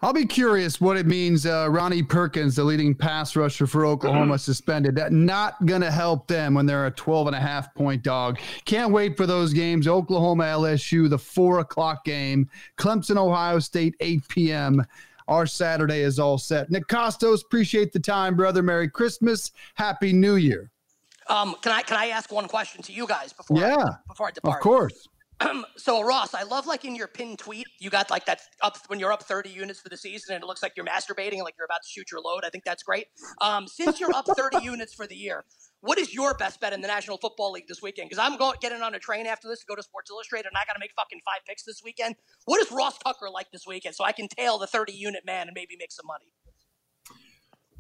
[0.05, 1.47] I'll be curious what it means.
[1.47, 4.93] Uh, Ronnie Perkins, the leading pass rusher for Oklahoma, suspended.
[4.93, 8.37] That not going to help them when they're a 12 and a half point dog.
[8.65, 9.87] Can't wait for those games.
[9.87, 12.47] Oklahoma, LSU, the four o'clock game.
[12.77, 14.85] Clemson, Ohio State, 8 p.m.
[15.27, 16.69] Our Saturday is all set.
[16.69, 18.61] Nick Kostos, appreciate the time, brother.
[18.61, 19.53] Merry Christmas.
[19.73, 20.69] Happy New Year.
[21.29, 24.27] Um, can I can I ask one question to you guys before yeah, I, before
[24.27, 24.57] I depart?
[24.57, 25.07] Of course.
[25.77, 28.99] so Ross, I love like in your pin tweet, you got like that up when
[28.99, 31.65] you're up 30 units for the season, and it looks like you're masturbating, like you're
[31.65, 32.41] about to shoot your load.
[32.45, 33.07] I think that's great.
[33.41, 35.45] Um, since you're up 30 units for the year,
[35.81, 38.09] what is your best bet in the National Football League this weekend?
[38.09, 40.57] Because I'm going getting on a train after this to go to Sports Illustrated, and
[40.57, 42.15] I got to make fucking five picks this weekend.
[42.45, 45.47] What is Ross Tucker like this weekend, so I can tail the 30 unit man
[45.47, 46.31] and maybe make some money?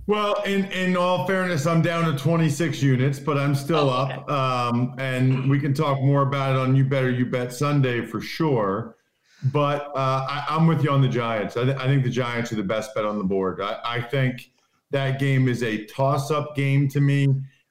[0.07, 4.13] Well, in in all fairness, I'm down to 26 units, but I'm still oh, okay.
[4.13, 4.29] up.
[4.29, 8.21] Um, and we can talk more about it on You Better You Bet Sunday for
[8.21, 8.95] sure.
[9.51, 11.57] But uh, I, am with you on the Giants.
[11.57, 13.61] I, th- I, think the Giants are the best bet on the board.
[13.61, 14.51] I, I think
[14.91, 17.27] that game is a toss-up game to me.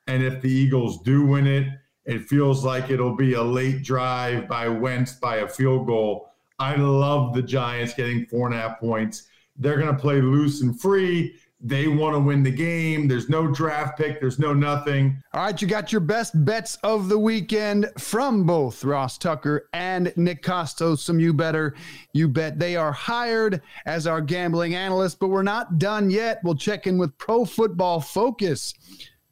[0.06, 1.66] And if the Eagles do win it,
[2.04, 6.30] it feels like it'll be a late drive by Wentz by a field goal.
[6.58, 9.28] I love the Giants getting four and a half points.
[9.56, 13.08] They're going to play loose and free they want to win the game.
[13.08, 15.22] There's no draft pick, there's no nothing.
[15.32, 20.12] All right, you got your best bets of the weekend from both Ross Tucker and
[20.16, 20.98] Nick Kostos.
[20.98, 21.74] Some you better,
[22.12, 26.40] you bet they are hired as our gambling analyst, but we're not done yet.
[26.44, 28.74] We'll check in with Pro Football Focus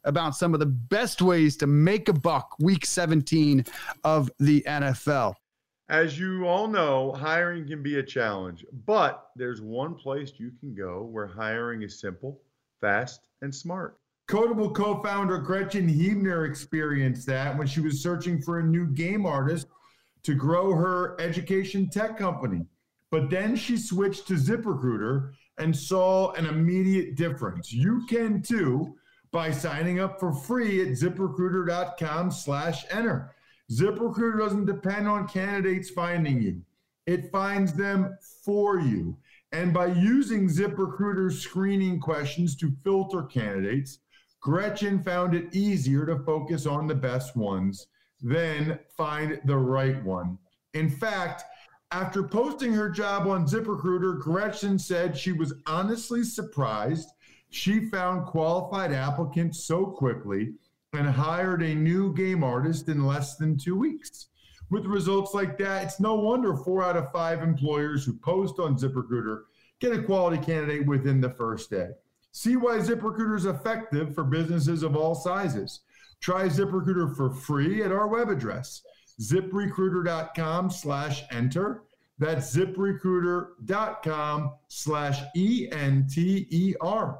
[0.05, 3.65] about some of the best ways to make a buck week 17
[4.03, 5.35] of the NFL.
[5.89, 10.73] As you all know, hiring can be a challenge, but there's one place you can
[10.73, 12.41] go where hiring is simple,
[12.79, 13.99] fast, and smart.
[14.29, 19.25] Kodable co founder Gretchen Huebner experienced that when she was searching for a new game
[19.25, 19.67] artist
[20.23, 22.65] to grow her education tech company.
[23.11, 27.71] But then she switched to ZipRecruiter and saw an immediate difference.
[27.71, 28.95] You can too
[29.31, 33.32] by signing up for free at ziprecruiter.com slash enter.
[33.71, 36.61] ZipRecruiter doesn't depend on candidates finding you,
[37.05, 39.17] it finds them for you.
[39.51, 43.99] And by using ZipRecruiter's screening questions to filter candidates,
[44.41, 47.87] Gretchen found it easier to focus on the best ones
[48.21, 50.37] than find the right one.
[50.73, 51.43] In fact,
[51.91, 57.09] after posting her job on ZipRecruiter, Gretchen said she was honestly surprised
[57.51, 60.53] she found qualified applicants so quickly
[60.93, 64.27] and hired a new game artist in less than two weeks.
[64.69, 68.77] With results like that, it's no wonder four out of five employers who post on
[68.77, 69.43] ZipRecruiter
[69.79, 71.89] get a quality candidate within the first day.
[72.31, 75.81] See why ZipRecruiter is effective for businesses of all sizes.
[76.21, 78.81] Try ZipRecruiter for free at our web address,
[79.21, 81.83] ziprecruiter.com slash enter.
[82.17, 87.19] That's ziprecruiter.com slash E-N-T-E-R.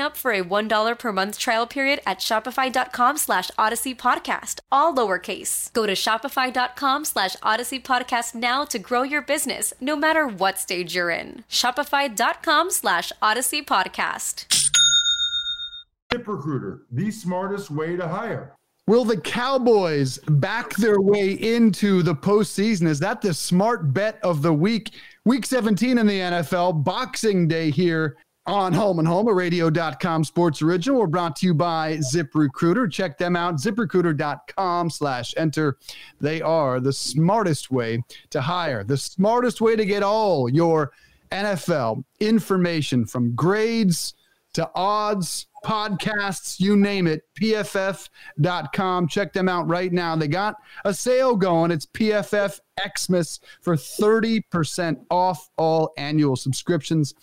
[0.00, 5.72] up for a $1 per month trial period at shopify.com slash odyssey podcast, all lowercase.
[5.72, 10.94] Go to shopify.com slash odyssey podcast now to grow your business, no matter what stage
[10.94, 11.44] you're in.
[11.48, 14.46] Shopify.com slash odyssey podcast.
[16.12, 18.54] ZipRecruiter, the smartest way to hire.
[18.86, 22.86] Will the Cowboys back their way into the postseason?
[22.86, 24.90] Is that the smart bet of the week?
[25.24, 30.60] Week 17 in the NFL, Boxing Day here on Home and Home, a radio.com sports
[30.60, 31.00] original.
[31.00, 32.90] We're brought to you by ZipRecruiter.
[32.90, 35.78] Check them out, ziprecruiter.com slash enter.
[36.20, 40.92] They are the smartest way to hire, the smartest way to get all your
[41.32, 44.14] NFL information from grades
[44.52, 49.08] to odds, podcasts, you name it, pff.com.
[49.08, 50.14] Check them out right now.
[50.14, 51.70] They got a sale going.
[51.70, 52.60] It's PFF
[52.96, 57.14] Xmas for 30% off all annual subscriptions.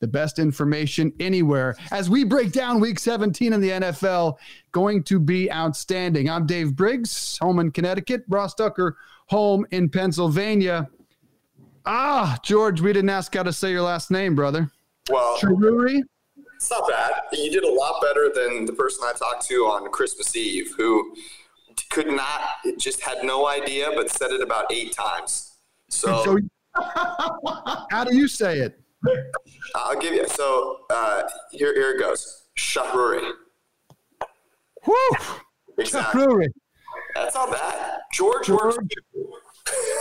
[0.00, 1.74] The best information anywhere.
[1.90, 4.36] As we break down week 17 in the NFL,
[4.72, 6.28] going to be outstanding.
[6.28, 8.24] I'm Dave Briggs, home in Connecticut.
[8.28, 8.96] Ross Tucker,
[9.28, 10.88] home in Pennsylvania.
[11.86, 14.70] Ah, George, we didn't ask how to say your last name, brother.
[15.08, 16.00] Well, Cheruri?
[16.56, 17.12] It's not bad.
[17.32, 21.14] You did a lot better than the person I talked to on Christmas Eve, who
[21.90, 22.40] could not,
[22.78, 25.58] just had no idea, but said it about eight times.
[25.88, 26.38] So, so
[27.90, 28.80] how do you say it?
[29.74, 30.26] I'll give you.
[30.28, 32.44] So uh, here, here it goes.
[32.58, 33.30] Chahrouri.
[34.86, 34.94] Woo!
[35.78, 36.22] Exactly.
[36.22, 36.46] Chahrouri.
[37.14, 37.98] That's not bad.
[38.14, 38.78] George works.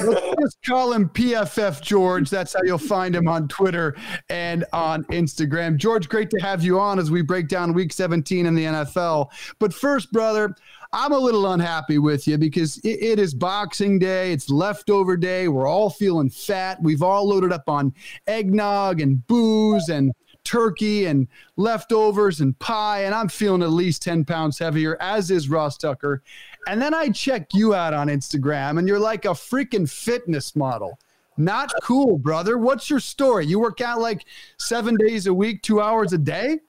[0.01, 2.29] Let's just call him PFF George.
[2.29, 3.95] That's how you'll find him on Twitter
[4.29, 5.77] and on Instagram.
[5.77, 9.29] George, great to have you on as we break down week 17 in the NFL.
[9.59, 10.55] But first, brother,
[10.97, 14.31] I'm a little unhappy with you because it, it is Boxing Day.
[14.31, 15.49] It's leftover day.
[15.49, 16.81] We're all feeling fat.
[16.81, 17.93] We've all loaded up on
[18.27, 20.13] eggnog and booze and
[20.45, 21.27] turkey and
[21.57, 23.03] leftovers and pie.
[23.03, 26.23] And I'm feeling at least 10 pounds heavier, as is Ross Tucker.
[26.65, 30.97] And then I check you out on Instagram and you're like a freaking fitness model.
[31.35, 32.57] Not cool, brother.
[32.57, 33.45] What's your story?
[33.47, 34.23] You work out like
[34.59, 36.59] seven days a week, two hours a day?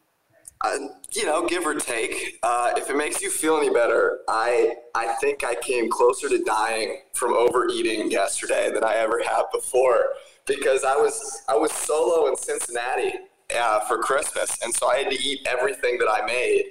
[0.67, 2.39] Uh, you know, give or take.
[2.43, 6.43] Uh, if it makes you feel any better, I I think I came closer to
[6.43, 10.07] dying from overeating yesterday than I ever have before
[10.47, 13.13] because I was I was solo in Cincinnati
[13.57, 16.65] uh, for Christmas, and so I had to eat everything that I made.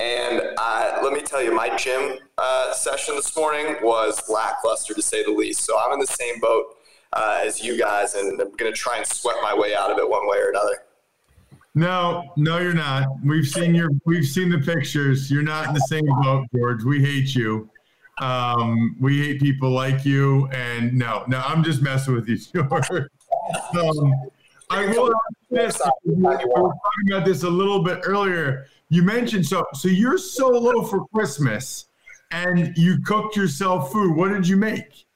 [0.00, 5.02] And uh, let me tell you, my gym uh, session this morning was lackluster to
[5.02, 5.64] say the least.
[5.64, 6.76] So I'm in the same boat
[7.14, 9.98] uh, as you guys, and I'm going to try and sweat my way out of
[9.98, 10.82] it one way or another.
[11.74, 13.06] No, no, you're not.
[13.24, 15.30] We've seen your, we've seen the pictures.
[15.30, 16.82] You're not in the same boat, George.
[16.84, 17.70] We hate you.
[18.20, 20.48] Um, we hate people like you.
[20.48, 23.08] And no, no, I'm just messing with you, George.
[23.78, 24.12] Um,
[24.70, 25.12] I will
[25.50, 25.80] this.
[26.04, 26.72] We were talking
[27.10, 28.66] about this a little bit earlier.
[28.90, 31.86] You mentioned so so you're solo for Christmas,
[32.30, 34.16] and you cooked yourself food.
[34.16, 35.06] What did you make?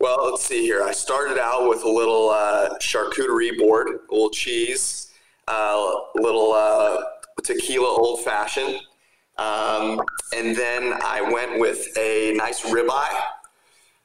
[0.00, 0.82] Well, let's see here.
[0.82, 5.11] I started out with a little uh, charcuterie board, a little cheese,
[5.48, 7.02] uh, little uh,
[7.42, 8.80] tequila old fashioned,
[9.38, 10.00] um,
[10.36, 13.22] and then I went with a nice ribeye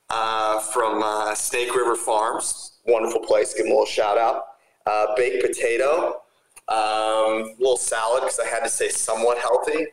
[0.10, 2.80] uh, from uh, Snake River Farms.
[2.86, 3.54] Wonderful place.
[3.54, 4.44] Give them a little shout out.
[4.86, 6.22] Uh, baked potato,
[6.70, 9.86] um, little salad because I had to say somewhat healthy.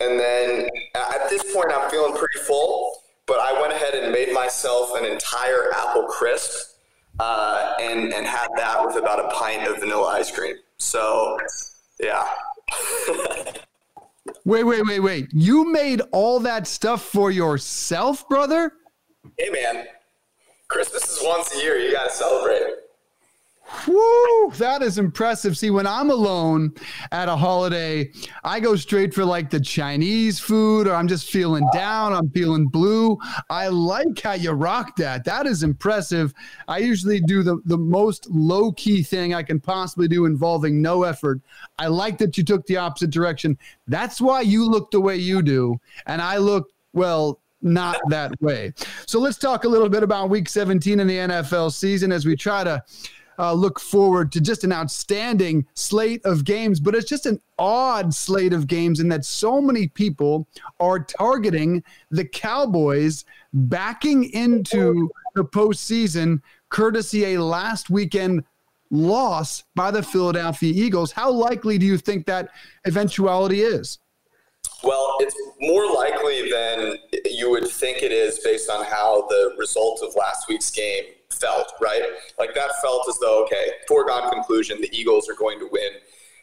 [0.00, 4.32] And then at this point, I'm feeling pretty full, but I went ahead and made
[4.32, 6.76] myself an entire apple crisp
[7.18, 10.56] uh, and, and had that with about a pint of vanilla ice cream.
[10.82, 11.38] So,
[12.00, 12.28] yeah.
[14.44, 15.28] wait, wait, wait, wait.
[15.32, 18.72] You made all that stuff for yourself, brother?
[19.38, 19.86] Hey, man.
[20.68, 21.78] Christmas is once a year.
[21.78, 22.62] You got to celebrate.
[23.86, 25.56] Woo, that is impressive.
[25.56, 26.74] See, when I'm alone
[27.10, 28.10] at a holiday,
[28.44, 32.66] I go straight for like the Chinese food, or I'm just feeling down, I'm feeling
[32.66, 33.18] blue.
[33.50, 35.24] I like how you rock that.
[35.24, 36.32] That is impressive.
[36.68, 41.02] I usually do the, the most low key thing I can possibly do involving no
[41.02, 41.40] effort.
[41.78, 43.58] I like that you took the opposite direction.
[43.86, 45.80] That's why you look the way you do.
[46.06, 48.72] And I look, well, not that way.
[49.06, 52.36] So let's talk a little bit about week 17 in the NFL season as we
[52.36, 52.82] try to
[53.38, 58.12] uh, look forward to just an outstanding slate of games, but it's just an odd
[58.12, 60.46] slate of games in that so many people
[60.80, 68.44] are targeting the Cowboys backing into the postseason, courtesy a last weekend
[68.90, 71.12] loss by the Philadelphia Eagles.
[71.12, 72.50] How likely do you think that
[72.86, 73.98] eventuality is?
[74.84, 80.02] Well, it's more likely than you would think it is based on how the result
[80.02, 81.04] of last week's game
[81.42, 82.02] felt, right?
[82.38, 85.90] Like that felt as though, okay, foregone conclusion, the Eagles are going to win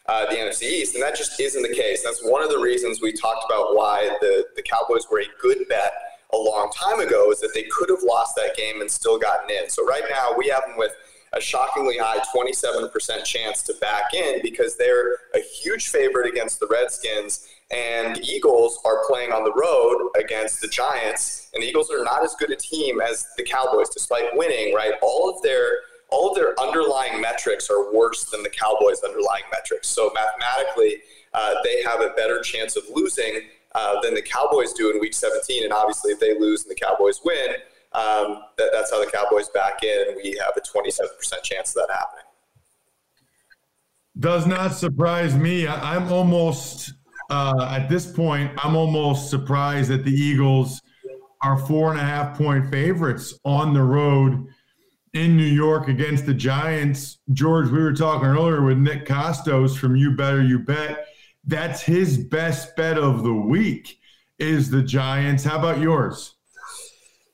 [0.08, 0.96] uh, the NFC East.
[0.96, 2.04] And that just isn't the case.
[2.04, 5.68] That's one of the reasons we talked about why the, the Cowboys were a good
[5.70, 5.94] bet
[6.34, 9.50] a long time ago is that they could have lost that game and still gotten
[9.50, 9.70] in.
[9.70, 10.92] So right now we have them with
[11.34, 16.68] a shockingly high 27% chance to back in because they're a huge favorite against the
[16.68, 21.92] Redskins and the Eagles are playing on the road against the Giants, and the Eagles
[21.92, 24.74] are not as good a team as the Cowboys, despite winning.
[24.74, 25.70] Right, all of their
[26.10, 29.88] all of their underlying metrics are worse than the Cowboys' underlying metrics.
[29.88, 30.98] So mathematically,
[31.34, 33.42] uh, they have a better chance of losing
[33.76, 35.64] uh, than the Cowboys do in Week 17.
[35.64, 37.56] And obviously, if they lose and the Cowboys win,
[37.94, 41.94] um, that, that's how the Cowboys back in, we have a 27% chance of that
[41.94, 42.26] happening.
[44.20, 45.68] Does not surprise me.
[45.68, 46.94] I'm almost
[47.30, 50.82] uh, at this point, I'm almost surprised that the Eagles
[51.42, 54.48] are four and a half point favorites on the road
[55.14, 57.20] in New York against the Giants.
[57.32, 61.08] George, we were talking earlier with Nick Kostos from You Better You Bet.
[61.46, 64.00] That's his best bet of the week
[64.38, 65.44] is the Giants.
[65.44, 66.36] How about yours?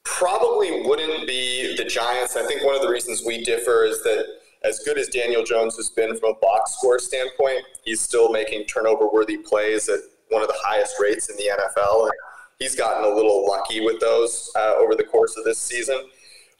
[0.03, 2.35] Probably wouldn't be the Giants.
[2.35, 4.25] I think one of the reasons we differ is that
[4.65, 8.65] as good as Daniel Jones has been from a box score standpoint, he's still making
[8.65, 9.99] turnover worthy plays at
[10.29, 12.03] one of the highest rates in the NFL.
[12.03, 12.13] And
[12.59, 15.97] he's gotten a little lucky with those uh, over the course of this season.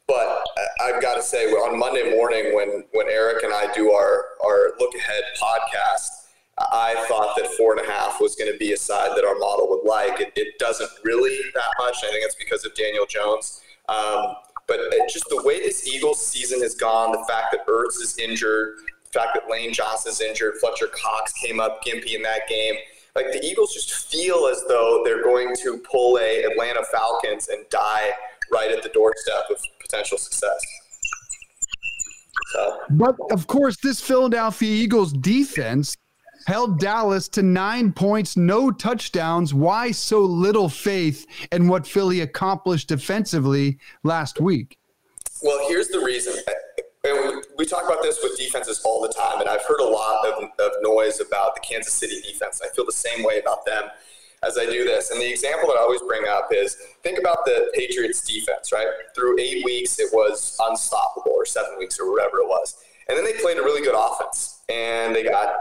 [0.08, 0.45] But
[0.82, 4.74] I've got to say, on Monday morning, when, when Eric and I do our, our
[4.80, 6.10] look ahead podcast,
[6.58, 9.36] I thought that four and a half was going to be a side that our
[9.36, 10.22] model would like.
[10.22, 11.97] It, it doesn't really that much.
[12.03, 13.62] I think it's because of Daniel Jones.
[13.89, 14.36] Um,
[14.68, 18.18] but uh, just the way this Eagles season has gone, the fact that Ertz is
[18.18, 22.47] injured, the fact that Lane Johnson is injured, Fletcher Cox came up gimpy in that
[22.47, 22.76] game.
[23.16, 27.66] Like the Eagles just feel as though they're going to pull a Atlanta Falcons and
[27.70, 28.09] die
[28.51, 30.59] right at the doorstep of potential success.
[32.51, 32.80] So.
[32.89, 35.95] But of course, this Philadelphia Eagles defense
[36.45, 39.53] held Dallas to nine points, no touchdowns.
[39.53, 44.77] Why so little faith in what Philly accomplished defensively last week?
[45.41, 46.35] Well, here's the reason.
[47.03, 50.25] And we talk about this with defenses all the time, and I've heard a lot
[50.27, 52.61] of, of noise about the Kansas City defense.
[52.63, 53.83] I feel the same way about them
[54.41, 55.11] as I do this.
[55.11, 58.87] And the example that I always bring up is think about the Patriots defense, right?
[59.15, 62.83] Through eight weeks, it was unstoppable, or seven weeks, or whatever it was.
[63.07, 65.55] And then they played a really good offense, and they got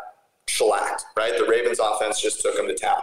[0.49, 1.37] shellacked, right?
[1.37, 3.01] The Ravens offense just took them to town.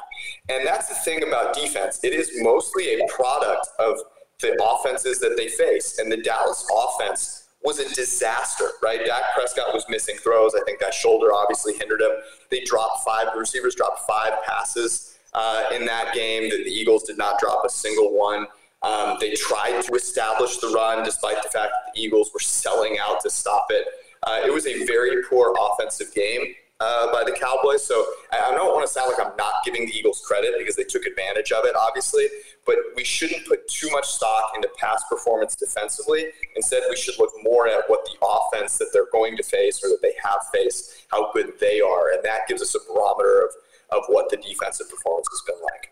[0.49, 1.99] And that's the thing about defense.
[2.03, 3.97] It is mostly a product of
[4.41, 5.99] the offenses that they face.
[5.99, 9.05] And the Dallas offense was a disaster, right?
[9.05, 10.55] Dak Prescott was missing throws.
[10.55, 12.11] I think that shoulder obviously hindered him.
[12.49, 16.49] They dropped five, the receivers dropped five passes uh, in that game.
[16.49, 18.47] The, the Eagles did not drop a single one.
[18.81, 22.97] Um, they tried to establish the run despite the fact that the Eagles were selling
[22.99, 23.85] out to stop it.
[24.23, 27.83] Uh, it was a very poor offensive game uh, by the Cowboys.
[27.83, 30.83] So I, don't want to sound like I'm not giving the Eagles credit because they
[30.83, 32.25] took advantage of it, obviously.
[32.65, 36.25] But we shouldn't put too much stock into past performance defensively.
[36.55, 39.89] Instead, we should look more at what the offense that they're going to face or
[39.89, 42.13] that they have faced, how good they are.
[42.13, 45.91] And that gives us a barometer of, of what the defensive performance has been like.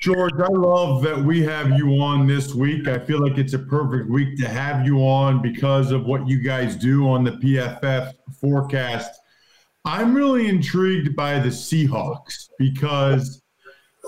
[0.00, 2.88] George, I love that we have you on this week.
[2.88, 6.40] I feel like it's a perfect week to have you on because of what you
[6.42, 9.21] guys do on the PFF forecast
[9.84, 13.42] I'm really intrigued by the Seahawks because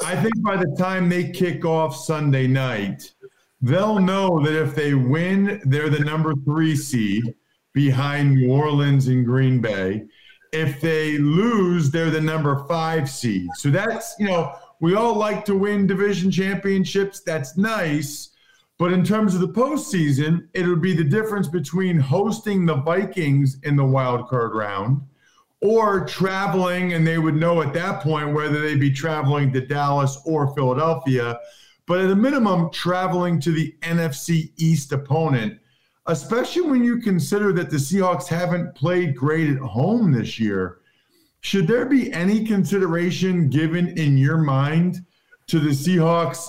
[0.05, 3.13] I think by the time they kick off Sunday night,
[3.61, 7.35] they'll know that if they win, they're the number three seed
[7.73, 10.05] behind New Orleans and Green Bay.
[10.53, 13.49] If they lose, they're the number five seed.
[13.57, 17.21] So that's, you know, we all like to win division championships.
[17.21, 18.31] That's nice.
[18.79, 23.59] But in terms of the postseason, it would be the difference between hosting the Vikings
[23.65, 25.03] in the wild card round
[25.65, 30.19] or traveling, and they would know at that point whether they'd be traveling to Dallas
[30.27, 31.41] or Philadelphia.
[31.87, 35.59] But at a minimum, traveling to the NFC East opponent,
[36.05, 40.81] especially when you consider that the Seahawks haven't played great at home this year.
[41.41, 45.07] Should there be any consideration given in your mind
[45.47, 46.47] to the Seahawks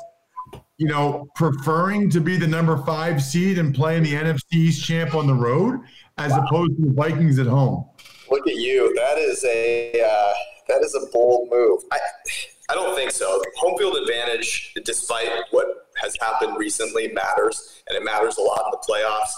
[0.78, 5.15] you know, preferring to be the number five seed and playing the NFC East champ
[5.15, 5.80] on the road
[6.17, 7.86] as opposed to the Vikings at home?
[8.30, 8.93] Look at you.
[8.95, 10.34] That is a uh,
[10.67, 11.82] that is a bold move.
[11.91, 11.99] I
[12.69, 13.41] I don't think so.
[13.57, 15.67] Home field advantage, despite what
[15.97, 19.34] has happened recently, matters, and it matters a lot in the playoffs.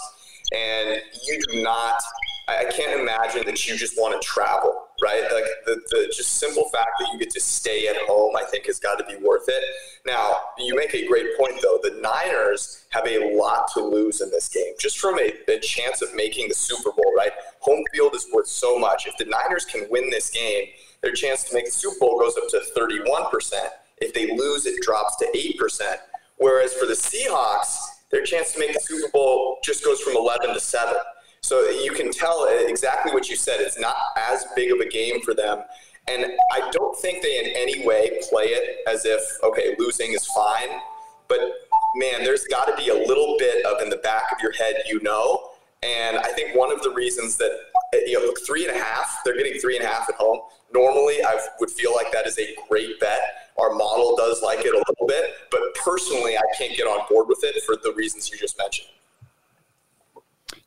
[0.56, 2.00] And you do not.
[2.48, 5.22] I can't imagine that you just want to travel, right?
[5.22, 8.66] Like the, the just simple fact that you get to stay at home, I think,
[8.66, 9.62] has got to be worth it.
[10.06, 11.78] Now, you make a great point, though.
[11.82, 16.02] The Niners have a lot to lose in this game, just from a, a chance
[16.02, 17.32] of making the Super Bowl, right?
[17.60, 19.06] Home field is worth so much.
[19.06, 20.66] If the Niners can win this game,
[21.02, 23.52] their chance to make the Super Bowl goes up to 31%.
[23.98, 25.96] If they lose, it drops to 8%.
[26.36, 27.76] Whereas for the Seahawks,
[28.10, 30.94] their chance to make the Super Bowl just goes from 11 to 7.
[31.40, 33.60] So you can tell exactly what you said.
[33.60, 35.62] It's not as big of a game for them.
[36.08, 40.26] And I don't think they in any way play it as if, okay, losing is
[40.26, 40.80] fine.
[41.28, 41.40] But
[41.96, 44.76] man, there's got to be a little bit of in the back of your head,
[44.86, 45.50] you know.
[45.82, 47.50] And I think one of the reasons that,
[47.94, 50.40] eh, you know, three and a half, they're getting three and a half at home.
[50.72, 53.20] Normally, I would feel like that is a great bet.
[53.58, 55.34] Our model does like it a little bit.
[55.50, 58.88] But personally, I can't get on board with it for the reasons you just mentioned.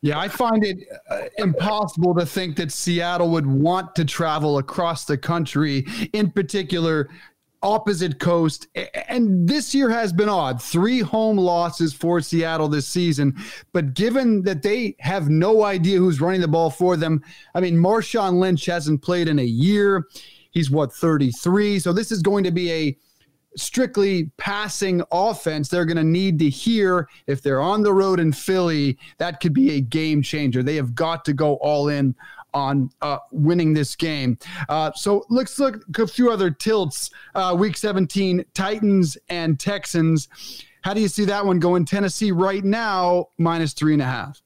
[0.04, 5.06] Yeah, I find it uh, impossible to think that Seattle would want to travel across
[5.06, 7.08] the country, in particular,
[7.62, 8.68] opposite coast.
[9.08, 13.36] And this year has been odd three home losses for Seattle this season.
[13.74, 17.24] But given that they have no idea who's running the ball for them,
[17.54, 20.08] I mean, Marshawn Lynch hasn't played in a year.
[20.50, 21.78] He's what, 33?
[21.80, 22.98] So this is going to be a
[23.56, 28.32] strictly passing offense, they're going to need to hear if they're on the road in
[28.32, 30.64] Philly, that could be a game changer.
[30.64, 32.16] They have got to go all in
[32.54, 34.38] on uh, winning this game.
[34.68, 37.10] Uh, so let's look a few other tilts.
[37.34, 40.28] Uh, week 17, Titans and Texans.
[40.82, 41.86] How do you see that one going?
[41.86, 44.42] Tennessee right now, minus three and a half.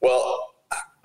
[0.00, 0.38] Well,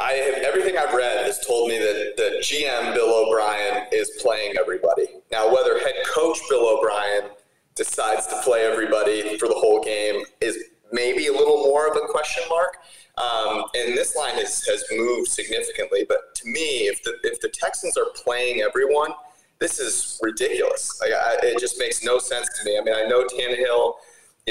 [0.02, 4.56] I have everything I've read has told me that the GM Bill O'Brien is playing
[4.60, 5.06] everybody.
[5.32, 7.30] Now, whether head coach Bill O'Brien
[7.76, 10.58] decides to play everybody for the whole game is
[10.92, 12.78] maybe a little more of a question mark.
[13.18, 16.04] Um, and this line has, has moved significantly.
[16.08, 19.12] But to me, if the if the Texans are playing everyone,
[19.60, 21.00] this is ridiculous.
[21.00, 22.80] Like, I, it just makes no sense to me.
[22.80, 23.94] I mean, I know Tannehill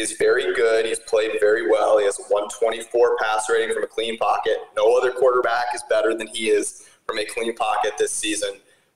[0.01, 0.86] is very good.
[0.86, 1.98] He's played very well.
[1.98, 4.57] He has a 124 pass rating from a clean pocket.
[4.76, 8.51] No other quarterback is better than he is from a clean pocket this season.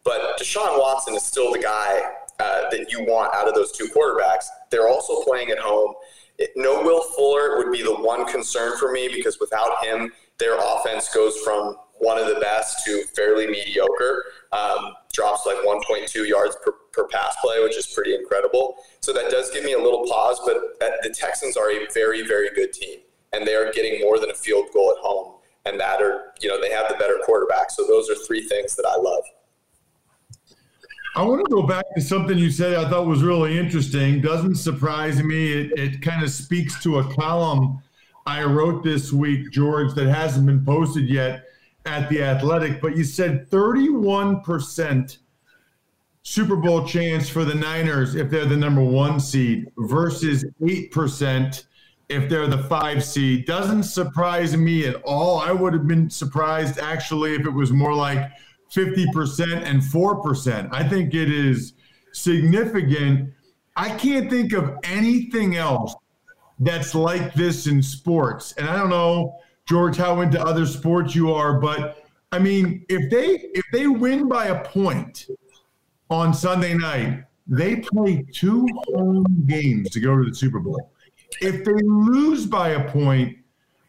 [0.04, 2.02] But Deshaun Watson is still the guy
[2.40, 4.44] uh, that you want out of those two quarterbacks.
[4.70, 5.94] They're also playing at home.
[6.38, 10.56] It, no Will Fuller would be the one concern for me because without him, their
[10.58, 14.24] offense goes from one of the best to fairly mediocre.
[14.52, 18.76] Um, drops like 1.2 yards per, per pass play, which is pretty incredible.
[19.00, 22.50] So that does give me a little pause, but the Texans are a very, very
[22.54, 23.00] good team,
[23.32, 25.34] and they are getting more than a field goal at home.
[25.66, 27.70] And that are, you know, they have the better quarterback.
[27.70, 29.24] So those are three things that I love.
[31.16, 34.20] I want to go back to something you said I thought was really interesting.
[34.20, 35.52] Doesn't surprise me.
[35.52, 37.80] It, it kind of speaks to a column
[38.26, 41.43] I wrote this week, George, that hasn't been posted yet
[41.86, 42.80] at the Athletic.
[42.80, 45.18] But you said 31%
[46.22, 51.64] Super Bowl chance for the Niners if they're the number one seed versus 8%
[52.08, 53.46] if they're the five seed.
[53.46, 55.38] Doesn't surprise me at all.
[55.38, 58.30] I would have been surprised actually if it was more like
[58.72, 60.68] 50% and 4%.
[60.72, 61.74] I think it is
[62.12, 63.32] significant.
[63.76, 65.94] I can't think of anything else
[66.58, 68.52] that's like this in sports.
[68.52, 73.10] And I don't know, George, how into other sports you are, but I mean, if
[73.10, 75.26] they if they win by a point,
[76.10, 80.90] on Sunday night, they play two home games to go to the Super Bowl.
[81.40, 83.36] If they lose by a point,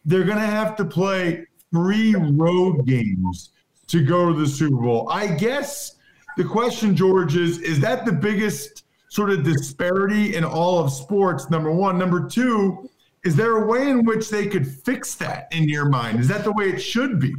[0.05, 3.51] they're going to have to play three road games
[3.88, 5.07] to go to the Super Bowl.
[5.09, 5.95] I guess
[6.38, 11.49] the question, George, is is that the biggest sort of disparity in all of sports?
[11.49, 11.97] Number one.
[11.97, 12.89] Number two,
[13.26, 16.19] is there a way in which they could fix that in your mind?
[16.19, 17.34] Is that the way it should be?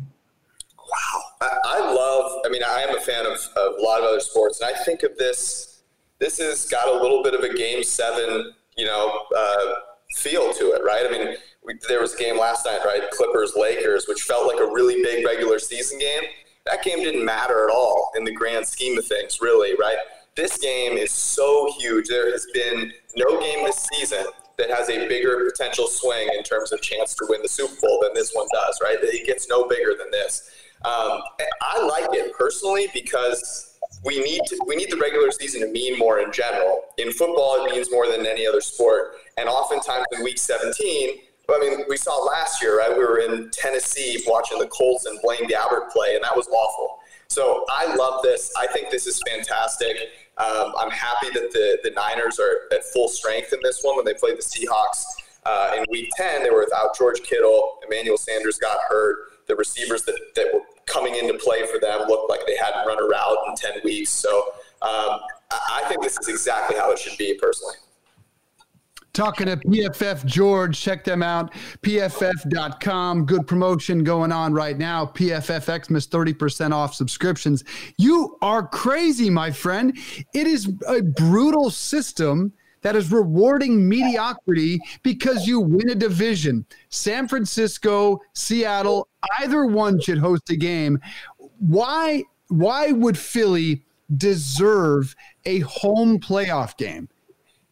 [0.76, 1.22] Wow.
[1.40, 4.20] I, I love, I mean, I am a fan of, of a lot of other
[4.20, 5.82] sports, and I think of this,
[6.18, 9.74] this has got a little bit of a game seven, you know, uh,
[10.16, 11.06] feel to it, right?
[11.06, 13.08] I mean, we, there was a game last night, right?
[13.12, 16.22] Clippers Lakers, which felt like a really big regular season game.
[16.64, 19.98] That game didn't matter at all in the grand scheme of things, really, right?
[20.34, 22.08] This game is so huge.
[22.08, 24.26] There has been no game this season
[24.58, 28.00] that has a bigger potential swing in terms of chance to win the Super Bowl
[28.02, 28.96] than this one does, right?
[29.00, 30.50] It gets no bigger than this.
[30.84, 31.20] Um,
[31.62, 35.98] I like it personally because we need to we need the regular season to mean
[35.98, 36.82] more in general.
[36.98, 41.18] In football, it means more than any other sport, and oftentimes in Week 17.
[41.48, 42.90] I mean, we saw last year, right?
[42.90, 46.98] We were in Tennessee watching the Colts and Blaine Gabbert play, and that was awful.
[47.28, 48.52] So I love this.
[48.56, 49.96] I think this is fantastic.
[50.38, 54.04] Um, I'm happy that the, the Niners are at full strength in this one when
[54.04, 55.04] they played the Seahawks.
[55.44, 57.78] Uh, in week 10, they were without George Kittle.
[57.86, 59.46] Emmanuel Sanders got hurt.
[59.46, 62.98] The receivers that, that were coming into play for them looked like they hadn't run
[62.98, 64.10] a route in 10 weeks.
[64.10, 64.52] So
[64.82, 65.20] um,
[65.50, 67.76] I think this is exactly how it should be, personally.
[69.16, 71.54] Talking to PFF George, check them out.
[71.80, 73.24] PFF.com.
[73.24, 75.06] Good promotion going on right now.
[75.06, 77.64] PFF Xmas 30% off subscriptions.
[77.96, 79.96] You are crazy, my friend.
[80.34, 82.52] It is a brutal system
[82.82, 86.66] that is rewarding mediocrity because you win a division.
[86.90, 89.08] San Francisco, Seattle,
[89.40, 91.00] either one should host a game.
[91.58, 93.82] Why why would Philly
[94.14, 97.08] deserve a home playoff game?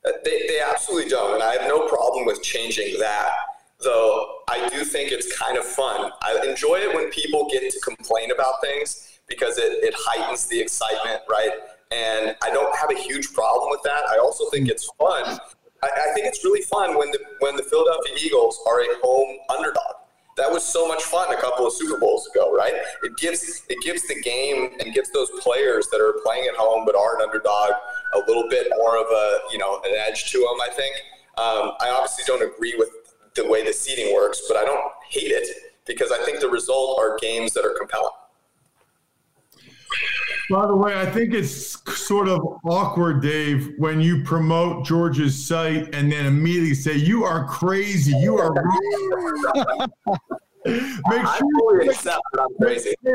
[0.05, 1.34] They, they absolutely don't.
[1.34, 3.30] And I have no problem with changing that.
[3.80, 6.11] Though I do think it's kind of fun.
[6.22, 10.61] I enjoy it when people get to complain about things because it, it heightens the
[10.61, 11.50] excitement, right?
[11.90, 14.02] And I don't have a huge problem with that.
[14.09, 15.38] I also think it's fun.
[15.82, 19.38] I, I think it's really fun when the when the Philadelphia Eagles are a home
[19.55, 20.03] underdog
[20.37, 22.74] that was so much fun a couple of Super Bowls ago, right?
[23.03, 26.85] It gives it gives the game and gives those players that are playing at home
[26.85, 27.72] but are an underdog
[28.14, 30.61] a little bit more of a you know an edge to them.
[30.61, 30.95] I think.
[31.37, 32.91] Um, I obviously don't agree with
[33.35, 35.49] the way the seating works, but I don't hate it
[35.85, 38.11] because I think the result are games that are compelling.
[40.51, 45.95] By the way, I think it's sort of awkward, Dave, when you promote George's site
[45.95, 48.12] and then immediately say, You are crazy.
[48.12, 48.53] You are
[50.64, 52.18] make sure you check,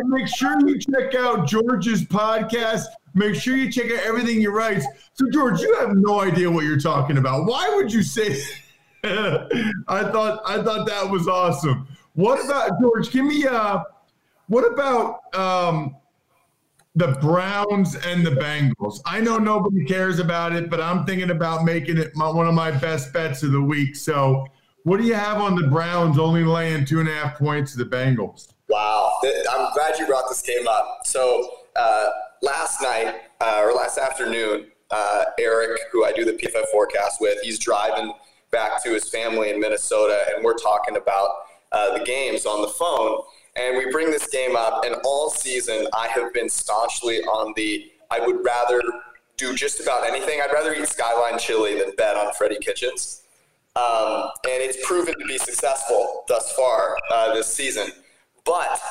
[0.07, 2.85] make sure you check out George's podcast.
[3.13, 4.85] Make sure you check out everything he writes.
[5.13, 7.45] So, George, you have no idea what you're talking about.
[7.45, 8.41] Why would you say?
[9.03, 11.87] I thought I thought that was awesome.
[12.13, 13.11] What about George?
[13.11, 13.83] Give me uh,
[14.47, 15.95] what about um,
[16.99, 18.99] the Browns and the Bengals?
[19.05, 22.53] I know nobody cares about it, but I'm thinking about making it my, one of
[22.53, 23.95] my best bets of the week.
[23.95, 24.45] So,
[24.83, 27.83] what do you have on the Browns only laying two and a half points to
[27.83, 28.53] the Bengals?
[28.67, 30.99] Wow, I'm glad you brought this game up.
[31.05, 31.49] So.
[31.75, 32.09] Uh,
[32.41, 37.39] last night uh, or last afternoon, uh, Eric, who I do the PFF forecast with,
[37.41, 38.13] he's driving
[38.51, 41.29] back to his family in Minnesota, and we're talking about
[41.71, 43.21] uh, the games on the phone.
[43.59, 47.91] And we bring this game up, and all season I have been staunchly on the
[48.11, 48.81] I would rather
[49.37, 50.39] do just about anything.
[50.41, 53.23] I'd rather eat Skyline chili than bet on Freddie Kitchens.
[53.75, 57.89] Um, and it's proven to be successful thus far uh, this season.
[58.45, 58.81] But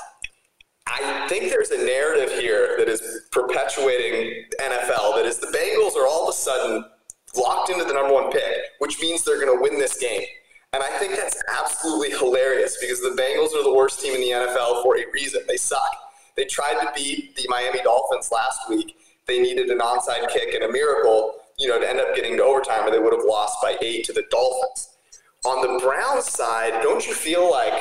[0.87, 6.07] I think there's a narrative here that is perpetuating NFL that is the Bengals are
[6.07, 6.85] all of a sudden
[7.37, 8.43] locked into the number one pick,
[8.79, 10.23] which means they're going to win this game.
[10.75, 14.31] And I think that's absolutely hilarious because the Bengals are the worst team in the
[14.31, 15.41] NFL for a reason.
[15.49, 15.81] They suck.
[16.37, 18.97] They tried to beat the Miami Dolphins last week.
[19.27, 22.45] They needed an onside kick and a miracle, you know, to end up getting to
[22.45, 24.97] overtime, or they would have lost by eight to the Dolphins.
[25.47, 27.73] On the Browns side, don't you feel like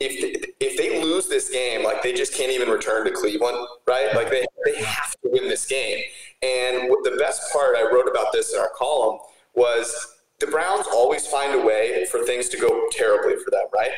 [0.00, 3.66] if they, if they lose this game, like they just can't even return to Cleveland,
[3.86, 4.14] right?
[4.14, 6.02] Like they, they have to win this game.
[6.42, 9.18] And the best part, I wrote about this in our column,
[9.54, 13.90] was the Browns always find a way for things to go terribly for them, right?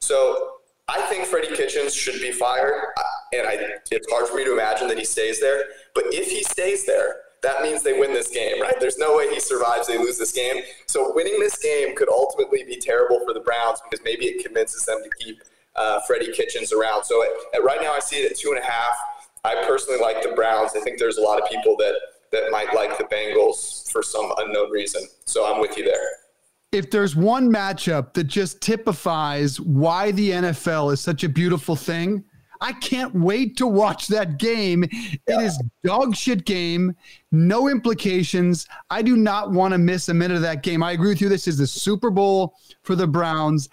[0.00, 0.52] So
[0.88, 2.74] I think Freddie Kitchens should be fired,
[3.32, 3.58] and I,
[3.90, 5.64] it's hard for me to imagine that he stays there.
[5.94, 8.78] But if he stays there, that means they win this game, right?
[8.78, 10.62] There's no way he survives, they lose this game.
[10.86, 14.84] So winning this game could ultimately be terrible for the Browns because maybe it convinces
[14.84, 15.42] them to keep
[15.76, 17.04] uh, Freddie Kitchens around.
[17.04, 18.96] So at, at right now, I see it at two and a half.
[19.44, 20.72] I personally like the Browns.
[20.76, 21.94] I think there's a lot of people that
[22.32, 25.02] that might like the Bengals for some unknown reason.
[25.24, 26.08] So I'm with you there.
[26.72, 32.24] If there's one matchup that just typifies why the NFL is such a beautiful thing,
[32.60, 34.84] I can't wait to watch that game.
[34.92, 35.40] Yeah.
[35.40, 36.94] It is dog shit game,
[37.32, 38.66] no implications.
[38.90, 40.82] I do not want to miss a minute of that game.
[40.82, 41.28] I agree with you.
[41.28, 43.68] This is the Super Bowl for the Browns.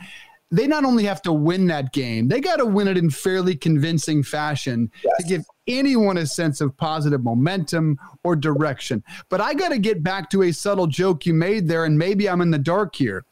[0.52, 3.56] They not only have to win that game, they got to win it in fairly
[3.56, 5.14] convincing fashion yes.
[5.18, 9.04] to give anyone a sense of positive momentum or direction.
[9.30, 12.30] But I got to get back to a subtle joke you made there, and maybe
[12.30, 13.26] I'm in the dark here.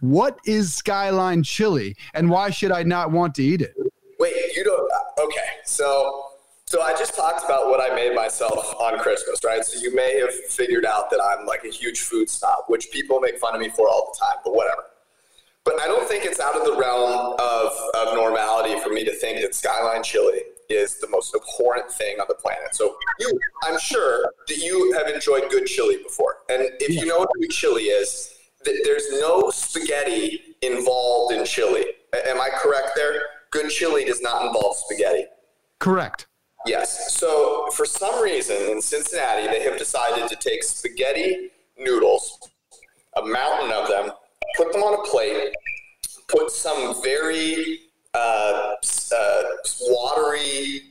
[0.00, 3.74] What is Skyline chili, and why should I not want to eat it?
[4.18, 4.90] Wait, you don't.
[4.90, 6.24] Uh, okay, so
[6.66, 9.64] so I just talked about what I made myself on Christmas, right?
[9.64, 13.20] So you may have figured out that I'm like a huge food snob, which people
[13.20, 14.82] make fun of me for all the time, but whatever.
[15.64, 19.14] But I don't think it's out of the realm of, of normality for me to
[19.14, 22.74] think that Skyline chili is the most abhorrent thing on the planet.
[22.74, 26.38] So you, I'm sure that you have enjoyed good chili before.
[26.48, 31.84] And if you know what good chili is, th- there's no spaghetti involved in chili.
[32.26, 33.22] Am I correct there?
[33.50, 35.24] Good chili does not involve spaghetti.
[35.78, 36.26] Correct.
[36.66, 37.14] Yes.
[37.14, 42.50] So for some reason in Cincinnati, they have decided to take spaghetti noodles,
[43.16, 44.10] a mountain of them,
[44.56, 45.54] put them on a plate,
[46.28, 48.74] put some very uh,
[49.14, 49.42] uh,
[49.82, 50.82] watery,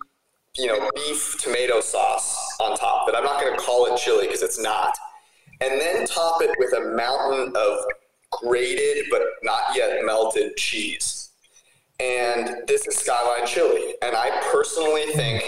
[0.55, 3.05] you know, beef tomato sauce on top.
[3.05, 4.97] But I'm not going to call it chili because it's not.
[5.61, 7.79] And then top it with a mountain of
[8.31, 11.27] grated but not yet melted cheese
[11.99, 13.95] and this is Skyline Chili.
[14.01, 15.43] And I personally think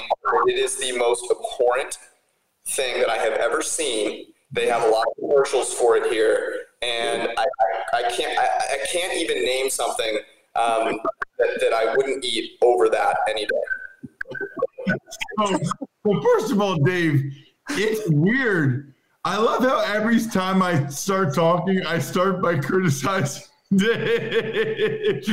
[0.48, 1.98] it is the most abhorrent
[2.68, 4.34] thing that I have ever seen.
[4.52, 8.46] They have a lot of commercials for it here, and I, I, I can't I,
[8.46, 10.20] I can't even name something
[10.56, 11.00] um,
[11.40, 14.94] that, that I wouldn't eat over that any day.
[15.38, 15.60] So,
[16.04, 17.34] well, first of all, Dave,
[17.70, 18.94] it's weird.
[19.26, 23.44] I love how every time I start talking, I start by criticizing
[23.76, 25.26] Dave.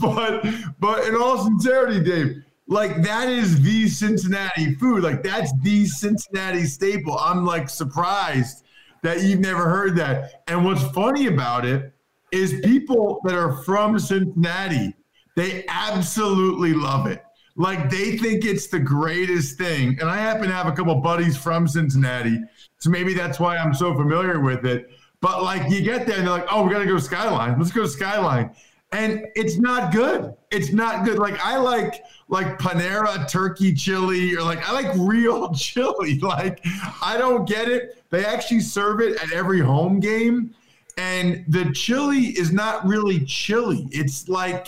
[0.00, 0.44] but
[0.78, 5.02] but in all sincerity, Dave, like that is the Cincinnati food.
[5.02, 7.18] Like that's the Cincinnati staple.
[7.18, 8.64] I'm like surprised
[9.02, 10.44] that you've never heard that.
[10.46, 11.92] And what's funny about it
[12.30, 14.94] is people that are from Cincinnati,
[15.34, 17.24] they absolutely love it.
[17.56, 19.98] Like they think it's the greatest thing.
[20.00, 22.40] And I happen to have a couple buddies from Cincinnati.
[22.78, 24.90] So maybe that's why I'm so familiar with it.
[25.20, 27.58] But like you get there and they're like, oh, we got to go Skyline.
[27.58, 28.50] Let's go Skyline.
[28.90, 30.34] And it's not good.
[30.50, 31.18] It's not good.
[31.18, 36.18] Like I like like Panera turkey chili or like I like real chili.
[36.18, 36.64] Like
[37.00, 38.02] I don't get it.
[38.10, 40.54] They actually serve it at every home game.
[40.98, 43.88] And the chili is not really chili.
[43.92, 44.66] It's like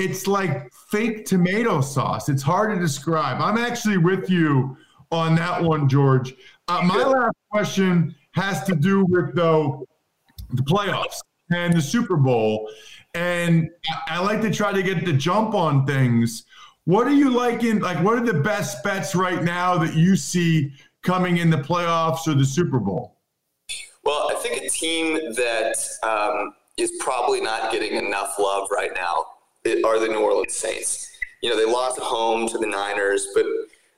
[0.00, 2.30] it's like fake tomato sauce.
[2.30, 3.40] It's hard to describe.
[3.40, 4.76] I'm actually with you
[5.10, 6.34] on that one, George.
[6.68, 9.86] Uh, my last question has to do with though
[10.50, 11.20] the playoffs
[11.50, 12.70] and the Super Bowl,
[13.14, 13.68] and
[14.08, 16.44] I, I like to try to get the jump on things.
[16.84, 17.80] What are you liking?
[17.80, 20.72] Like, what are the best bets right now that you see
[21.02, 23.18] coming in the playoffs or the Super Bowl?
[24.02, 29.26] Well, I think a team that um, is probably not getting enough love right now
[29.66, 31.10] are the New Orleans Saints.
[31.42, 33.44] You know, they lost at home to the Niners, but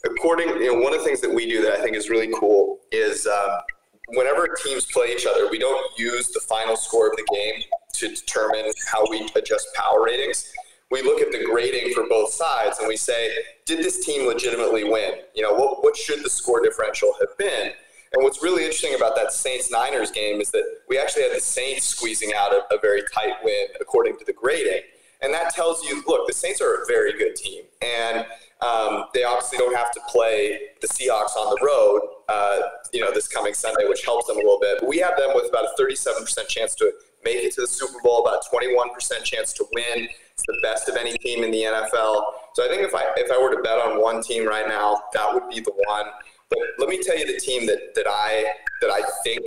[0.04, 2.32] according, you know, one of the things that we do that I think is really
[2.38, 3.60] cool is uh,
[4.08, 7.62] whenever teams play each other, we don't use the final score of the game
[7.94, 10.52] to determine how we adjust power ratings.
[10.90, 13.32] We look at the grading for both sides and we say,
[13.64, 15.14] did this team legitimately win?
[15.34, 17.72] You know, what, what should the score differential have been?
[18.12, 21.40] And what's really interesting about that Saints Niners game is that we actually had the
[21.40, 24.82] Saints squeezing out a, a very tight win according to the grading.
[25.22, 27.62] And that tells you, look, the Saints are a very good team.
[27.80, 28.26] And
[28.60, 32.60] um, they obviously don't have to play the Seahawks on the road, uh,
[32.92, 34.78] you know, this coming Sunday, which helps them a little bit.
[34.80, 36.92] But we have them with about a 37% chance to
[37.24, 40.08] make it to the Super Bowl, about 21% chance to win.
[40.32, 42.22] It's the best of any team in the NFL.
[42.54, 45.02] So I think if I if I were to bet on one team right now,
[45.12, 46.06] that would be the one.
[46.48, 48.46] But let me tell you the team that that I
[48.80, 49.44] that I think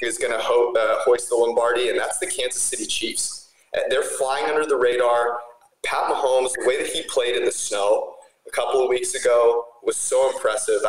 [0.00, 3.45] is going to ho- uh, hoist the Lombardi, and that's the Kansas City Chiefs.
[3.88, 5.38] They're flying under the radar.
[5.84, 8.14] Pat Mahomes, the way that he played in the snow
[8.46, 10.80] a couple of weeks ago was so impressive.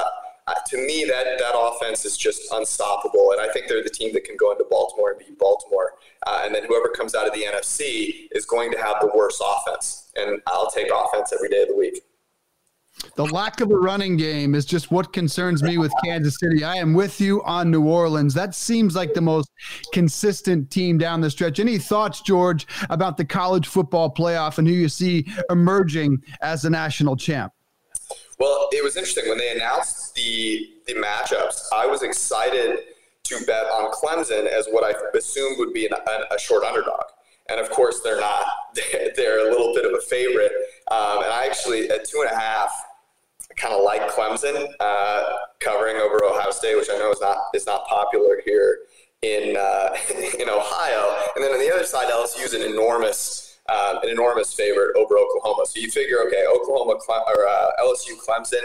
[0.47, 4.13] Uh, to me, that that offense is just unstoppable, and I think they're the team
[4.13, 5.93] that can go into Baltimore and beat Baltimore.
[6.25, 9.43] Uh, and then whoever comes out of the NFC is going to have the worst
[9.45, 12.01] offense, and I'll take offense every day of the week.
[13.15, 16.63] The lack of a running game is just what concerns me with Kansas City.
[16.63, 18.33] I am with you on New Orleans.
[18.33, 19.49] That seems like the most
[19.91, 21.59] consistent team down the stretch.
[21.59, 26.69] Any thoughts, George, about the college football playoff and who you see emerging as the
[26.69, 27.53] national champ?
[28.39, 31.63] Well, it was interesting when they announced the the matchups.
[31.73, 32.79] I was excited
[33.23, 37.01] to bet on Clemson as what I assumed would be an, a, a short underdog,
[37.49, 38.45] and of course they're not.
[39.15, 40.51] They're a little bit of a favorite,
[40.91, 42.71] um, and I actually at two and a half
[43.57, 45.23] kind of like Clemson uh,
[45.59, 48.79] covering over Ohio State, which I know is not is not popular here
[49.21, 49.89] in uh,
[50.39, 51.17] in Ohio.
[51.35, 55.17] And then on the other side, LSU is an enormous um, an enormous favorite over
[55.17, 55.65] Oklahoma.
[55.65, 58.63] So you figure, okay, Oklahoma Cle- or uh, LSU Clemson.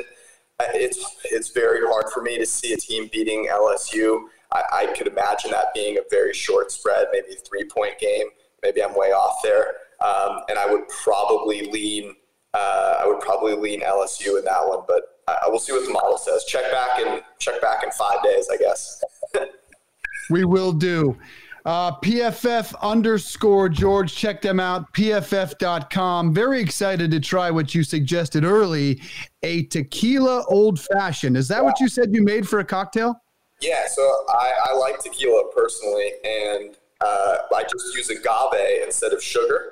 [0.60, 4.24] uh, It's it's very hard for me to see a team beating LSU.
[4.52, 8.26] I, I could imagine that being a very short spread, maybe three point game.
[8.62, 9.74] Maybe I'm way off there.
[10.00, 12.14] Um, and I would probably lean,
[12.54, 15.92] uh, I would probably lean LSU in that one, but I will see what the
[15.92, 16.44] model says.
[16.44, 19.02] Check back and check back in five days, I guess.
[20.30, 21.16] we will do.
[21.64, 24.14] Uh, PFF underscore George.
[24.14, 24.92] Check them out.
[24.94, 26.34] PFF.com.
[26.34, 29.00] Very excited to try what you suggested early
[29.44, 31.36] a tequila old fashioned.
[31.36, 33.20] Is that what you said you made for a cocktail?
[33.60, 39.22] Yeah, so I, I like tequila personally, and uh, I just use agave instead of
[39.22, 39.71] sugar,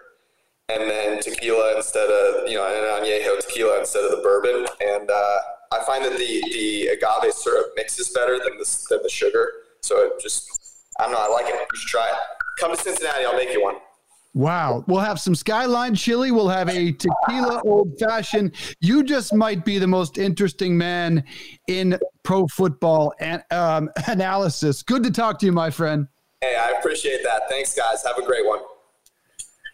[0.70, 4.66] and then tequila instead of, you know, an añejo tequila instead of the bourbon.
[4.80, 5.38] And uh,
[5.72, 9.50] I find that the, the agave syrup mixes better than the, than the sugar.
[9.82, 10.60] So it just
[11.00, 11.18] I don't know.
[11.20, 11.54] I like it.
[11.54, 12.14] You should try it.
[12.58, 13.24] Come to Cincinnati.
[13.24, 13.76] I'll make you one.
[14.34, 14.84] Wow.
[14.86, 16.30] We'll have some Skyline chili.
[16.30, 18.54] We'll have a tequila old fashioned.
[18.80, 21.24] You just might be the most interesting man
[21.68, 24.82] in pro football and um, analysis.
[24.82, 26.06] Good to talk to you, my friend.
[26.42, 27.48] Hey, I appreciate that.
[27.48, 28.04] Thanks, guys.
[28.04, 28.60] Have a great one.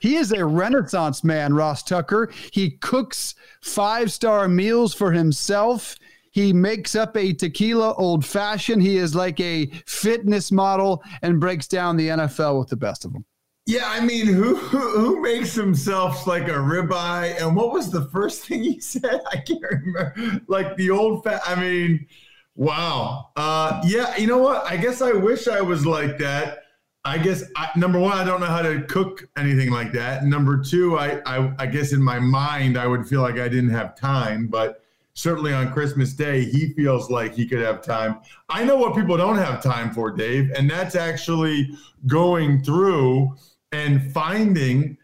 [0.01, 2.32] He is a renaissance man, Ross Tucker.
[2.53, 5.97] He cooks five star meals for himself.
[6.30, 8.82] He makes up a tequila old fashioned.
[8.82, 13.14] He is like a fitness model and breaks down the NFL with the best of
[13.14, 13.24] them.
[13.64, 17.42] Yeah, I mean, who, who, makes himself like a ribeye?
[17.42, 19.20] And what was the first thing he said?
[19.32, 20.40] I can't remember.
[20.47, 21.40] Like the old fat.
[21.44, 22.07] I mean,
[22.55, 23.30] wow.
[23.34, 24.64] Uh, yeah, you know what?
[24.66, 26.66] I guess I wish I was like that.
[27.07, 30.25] I guess I, number one, I don't know how to cook anything like that.
[30.25, 33.71] Number two, I, I I guess in my mind I would feel like I didn't
[33.71, 34.83] have time, but
[35.15, 38.19] certainly on Christmas Day, he feels like he could have time.
[38.49, 41.71] I know what people don't have time for, Dave, and that's actually
[42.09, 43.35] going through
[43.71, 44.99] and finding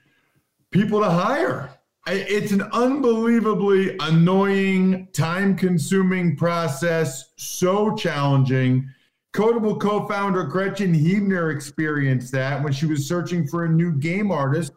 [0.71, 1.71] people to hire.
[2.09, 8.89] It's an unbelievably annoying, time consuming process, so challenging.
[9.33, 14.30] Kodable co founder Gretchen Huebner experienced that when she was searching for a new game
[14.30, 14.72] artist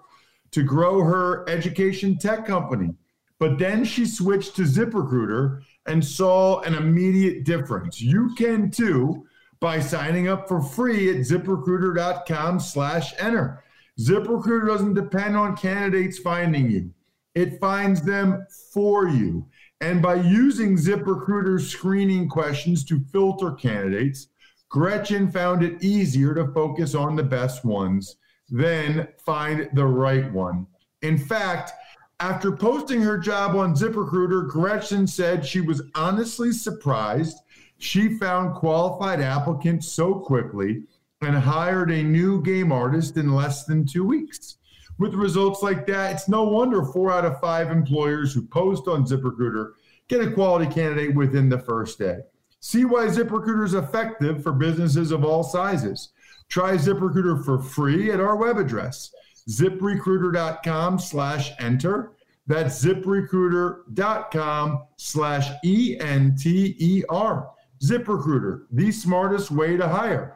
[0.52, 2.94] to grow her education tech company.
[3.38, 8.00] But then she switched to ZipRecruiter and saw an immediate difference.
[8.00, 9.28] You can too
[9.60, 13.62] by signing up for free at ziprecruiter.com slash enter.
[14.00, 16.92] ZipRecruiter doesn't depend on candidates finding you.
[17.34, 19.46] It finds them for you.
[19.82, 24.28] And by using ZipRecruiter's screening questions to filter candidates,
[24.76, 28.18] Gretchen found it easier to focus on the best ones,
[28.50, 30.68] than find the right one.
[31.02, 31.72] In fact,
[32.20, 37.38] after posting her job on ZipRecruiter, Gretchen said she was honestly surprised
[37.78, 40.84] she found qualified applicants so quickly
[41.22, 44.58] and hired a new game artist in less than two weeks.
[45.00, 49.06] With results like that, it's no wonder four out of five employers who post on
[49.06, 49.72] ZipRecruiter
[50.10, 52.18] get a quality candidate within the first day.
[52.66, 56.10] See why ZipRecruiter is effective for businesses of all sizes.
[56.50, 59.12] Try ZipRecruiter for free at our web address
[59.48, 62.14] ziprecruiter.com slash enter.
[62.48, 67.50] That's ziprecruiter.com slash E-N-T-E-R.
[67.84, 70.35] ZipRecruiter, the smartest way to hire.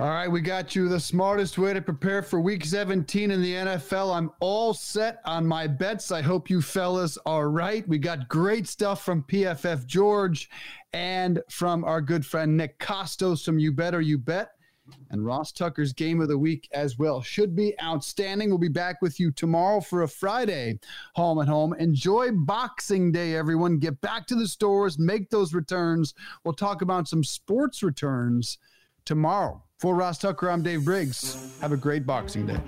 [0.00, 3.52] All right, we got you the smartest way to prepare for week 17 in the
[3.52, 4.16] NFL.
[4.16, 6.10] I'm all set on my bets.
[6.10, 7.86] I hope you fellas are right.
[7.86, 10.48] We got great stuff from PFF George
[10.94, 14.52] and from our good friend Nick Kostos from You Better You Bet
[15.10, 17.20] and Ross Tucker's game of the week as well.
[17.20, 18.48] Should be outstanding.
[18.48, 20.80] We'll be back with you tomorrow for a Friday
[21.14, 21.74] home and home.
[21.74, 23.76] Enjoy Boxing Day, everyone.
[23.76, 26.14] Get back to the stores, make those returns.
[26.42, 28.56] We'll talk about some sports returns
[29.04, 29.62] tomorrow.
[29.80, 31.56] For Ross Tucker, I'm Dave Briggs.
[31.62, 32.60] Have a great Boxing Day.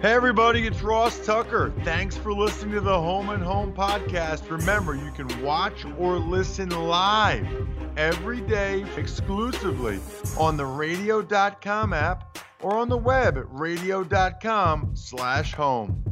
[0.00, 1.72] Hey, everybody, it's Ross Tucker.
[1.82, 4.48] Thanks for listening to the Home and Home podcast.
[4.48, 7.48] Remember, you can watch or listen live
[7.96, 9.98] every day exclusively
[10.38, 16.11] on the radio.com app or on the web at radio.com slash home.